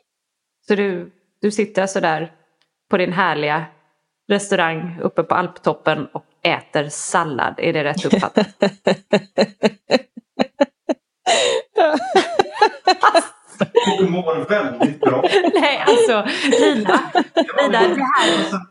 Så 0.67 0.75
du, 0.75 1.11
du 1.41 1.51
sitter 1.51 1.87
sådär 1.87 2.31
på 2.89 2.97
din 2.97 3.13
härliga 3.13 3.65
restaurang 4.29 4.99
uppe 5.01 5.23
på 5.23 5.35
alptoppen 5.35 6.05
och 6.05 6.25
äter 6.43 6.89
sallad. 6.89 7.53
Är 7.57 7.73
det 7.73 7.83
rätt 7.83 8.05
uppfattat? 8.05 8.47
Du 13.97 14.07
mår 14.09 14.49
väldigt 14.49 14.99
bra. 14.99 15.23
Nej, 15.53 15.83
alltså 15.87 16.27
Lina, 16.51 16.99
Lina 17.35 17.79
det 17.79 18.07
här... 18.17 18.61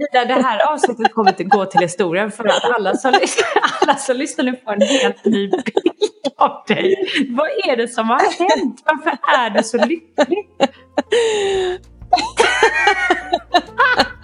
Ida, 0.00 0.24
det 0.24 0.42
här 0.42 0.72
avsnittet 0.72 1.14
kommer 1.14 1.30
att 1.30 1.38
gå 1.38 1.64
till 1.64 1.80
historien 1.80 2.30
för 2.30 2.48
att 2.48 2.64
alla 2.64 2.94
som, 2.94 3.14
alla 3.80 3.94
som 3.94 4.16
lyssnar 4.16 4.44
nu 4.44 4.56
får 4.64 4.72
en 4.72 4.82
helt 4.82 5.24
ny 5.24 5.48
bild 5.50 5.70
av 6.36 6.64
dig. 6.66 6.96
Vad 7.28 7.46
är 7.48 7.76
det 7.76 7.88
som 7.88 8.08
har 8.10 8.18
hänt? 8.18 8.82
Varför 8.84 9.18
är 9.38 9.50
du 9.50 9.62
så 9.62 9.76
lycklig? 9.76 10.48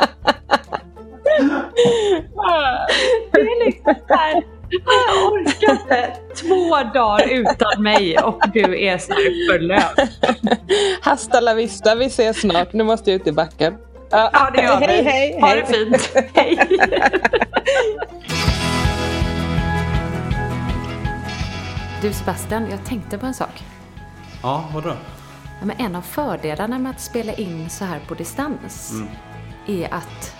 Det 3.33 3.41
är 3.41 3.65
liksom 3.67 3.95
här, 4.09 4.43
jag 4.71 5.33
orkar 5.33 5.73
inte. 5.73 6.17
Två 6.41 6.77
dagar 6.99 7.29
utan 7.29 7.83
mig 7.83 8.19
och 8.19 8.41
du 8.53 8.85
är 8.85 8.99
så 8.99 9.13
här 9.13 9.53
förlöst. 9.53 10.13
Hasta 11.01 11.41
la 11.41 11.55
vista, 11.55 11.95
vi 11.95 12.05
ses 12.07 12.41
snart. 12.41 12.73
Nu 12.73 12.85
måste 12.85 13.11
jag 13.11 13.21
ut 13.21 13.27
i 13.27 13.33
backen. 13.33 13.75
Ja, 14.11 14.51
det 14.55 14.63
gör 14.63 14.81
vi. 14.81 14.87
hej, 14.87 15.03
hej, 15.05 15.39
Ha 15.41 15.49
hej. 15.49 15.61
det 15.61 15.67
fint. 15.67 16.13
Hej. 16.35 16.59
Du 22.03 22.13
Sebastian, 22.13 22.67
jag 22.71 22.85
tänkte 22.85 23.19
på 23.19 23.27
en 23.27 23.35
sak. 23.35 23.63
Ja, 24.43 24.65
vadå? 24.75 24.93
Ja, 25.61 25.67
men 25.67 25.77
en 25.79 25.97
av 25.97 26.03
fördelarna 26.03 26.79
med 26.79 26.91
att 26.91 27.01
spela 27.01 27.33
in 27.33 27.71
så 27.71 27.85
här 27.85 28.01
på 28.09 28.15
distans 28.15 28.93
är 29.67 29.95
att 29.95 30.35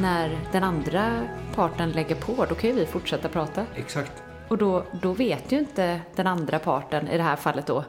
när 0.00 0.38
den 0.52 0.64
andra 0.64 1.26
parten 1.54 1.90
lägger 1.90 2.14
på, 2.14 2.46
då 2.48 2.54
kan 2.54 2.70
ju 2.70 2.76
vi 2.76 2.86
fortsätta 2.86 3.28
prata. 3.28 3.66
Exakt. 3.74 4.22
Och 4.48 4.58
då, 4.58 4.84
då 5.02 5.12
vet 5.12 5.52
ju 5.52 5.58
inte 5.58 6.00
den 6.16 6.26
andra 6.26 6.58
parten, 6.58 7.08
i 7.08 7.16
det 7.16 7.22
här 7.22 7.36
fallet 7.36 7.66
då 7.66 7.84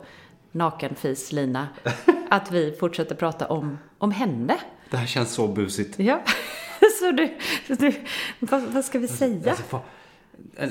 nakenfis 0.51 1.31
Lina, 1.31 1.67
att 2.29 2.51
vi 2.51 2.75
fortsätter 2.79 3.15
prata 3.15 3.47
om, 3.47 3.79
om 3.97 4.11
henne. 4.11 4.57
Det 4.89 4.97
här 4.97 5.07
känns 5.07 5.31
så 5.31 5.47
busigt. 5.47 5.99
Ja, 5.99 6.21
så 6.99 7.11
du, 7.11 7.37
du 7.67 7.93
vad, 8.39 8.61
vad 8.61 8.85
ska 8.85 8.99
vi 8.99 9.07
säga? 9.07 9.49
Alltså, 9.49 9.63
fan. 9.63 9.81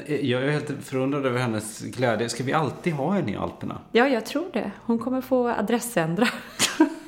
Jag 0.07 0.43
är 0.43 0.51
helt 0.51 0.85
förundrad 0.85 1.27
över 1.27 1.41
hennes 1.41 1.81
glädje. 1.81 2.29
Ska 2.29 2.45
vi 2.45 2.53
alltid 2.53 2.93
ha 2.93 3.13
henne 3.13 3.33
i 3.33 3.37
Alperna? 3.37 3.79
Ja, 3.93 4.09
jag 4.09 4.27
tror 4.27 4.51
det. 4.53 4.71
Hon 4.85 4.99
kommer 4.99 5.21
få 5.21 5.49
adressändra. 5.49 6.29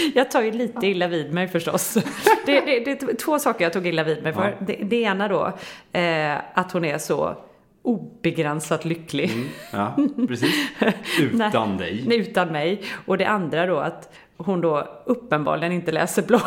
jag 0.14 0.30
tar 0.30 0.42
ju 0.42 0.50
lite 0.50 0.86
illa 0.86 1.08
vid 1.08 1.32
mig 1.32 1.48
förstås. 1.48 1.94
Det, 2.46 2.60
det, 2.60 2.84
det 2.84 3.02
är 3.02 3.14
två 3.16 3.38
saker 3.38 3.64
jag 3.64 3.72
tog 3.72 3.86
illa 3.86 4.04
vid 4.04 4.22
mig 4.22 4.32
för. 4.32 4.56
Det, 4.60 4.76
det 4.82 5.02
ena 5.02 5.28
då, 5.28 5.52
eh, 5.92 6.36
att 6.54 6.72
hon 6.72 6.84
är 6.84 6.98
så 6.98 7.36
obegränsat 7.82 8.84
lycklig. 8.84 9.30
Ja, 9.72 9.96
precis. 10.28 10.54
Utan 11.20 11.76
dig. 11.76 12.04
Nej, 12.06 12.18
utan 12.18 12.48
mig. 12.48 12.82
Och 13.06 13.18
det 13.18 13.24
andra 13.24 13.66
då 13.66 13.78
att 13.78 14.12
hon 14.36 14.60
då 14.60 15.02
uppenbarligen 15.04 15.72
inte 15.72 15.92
läser 15.92 16.22
blogg 16.22 16.42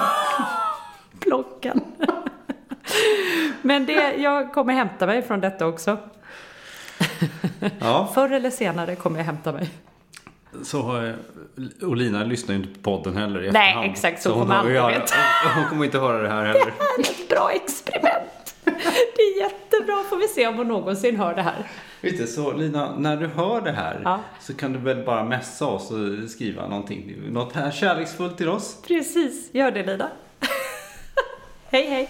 bloggen. 1.25 1.81
Men 3.61 3.85
det, 3.85 4.13
jag 4.17 4.53
kommer 4.53 4.73
hämta 4.73 5.05
mig 5.05 5.21
från 5.21 5.41
detta 5.41 5.67
också. 5.67 5.97
Ja, 7.79 8.11
Förr 8.15 8.31
eller 8.31 8.49
senare 8.49 8.95
kommer 8.95 9.17
jag 9.17 9.25
hämta 9.25 9.51
mig. 9.51 9.69
Så... 10.63 11.05
eh, 11.05 11.13
Och 11.87 11.97
Lina 11.97 12.23
lyssnar 12.23 12.55
ju 12.55 12.61
inte 12.61 12.79
på 12.79 12.97
podden 12.97 13.17
heller 13.17 13.43
i 13.43 13.51
Nej, 13.51 13.67
efterhand. 13.69 13.91
exakt, 13.91 14.21
så 14.21 14.33
har 14.33 14.45
ju 14.69 14.77
aldrig 14.77 14.99
veta. 14.99 15.15
Hon 15.55 15.69
kommer 15.69 15.85
inte 15.85 15.99
höra 15.99 16.21
det 16.21 16.29
här 16.29 16.45
heller. 16.45 16.73
Ett 16.99 17.29
bra 17.29 17.51
experiment. 17.51 18.55
Det 19.15 19.21
är 19.21 19.39
jättebra, 19.39 20.03
får 20.09 20.17
vi 20.17 20.27
se 20.27 20.47
om 20.47 20.55
hon 20.57 20.67
någonsin 20.67 21.17
hör 21.17 21.35
det 21.35 21.41
här. 21.41 21.67
Du, 22.01 22.27
så 22.27 22.51
Lina, 22.53 22.95
när 22.97 23.17
du 23.17 23.27
hör 23.27 23.61
det 23.61 23.71
här 23.71 24.01
Ja. 24.03 24.19
så 24.41 24.53
kan 24.53 24.73
du 24.73 24.79
väl 24.79 25.05
bara 25.05 25.23
messa 25.23 25.65
oss 25.65 25.91
och 25.91 26.29
skriva 26.29 26.67
någonting. 26.67 27.13
Något 27.29 27.53
här 27.55 27.71
kärleksfullt 27.71 28.37
till 28.37 28.49
oss. 28.49 28.77
Precis, 28.87 29.49
gör 29.53 29.71
det 29.71 29.83
Lina. 29.85 30.09
hej 31.71 31.89
hej. 31.89 32.09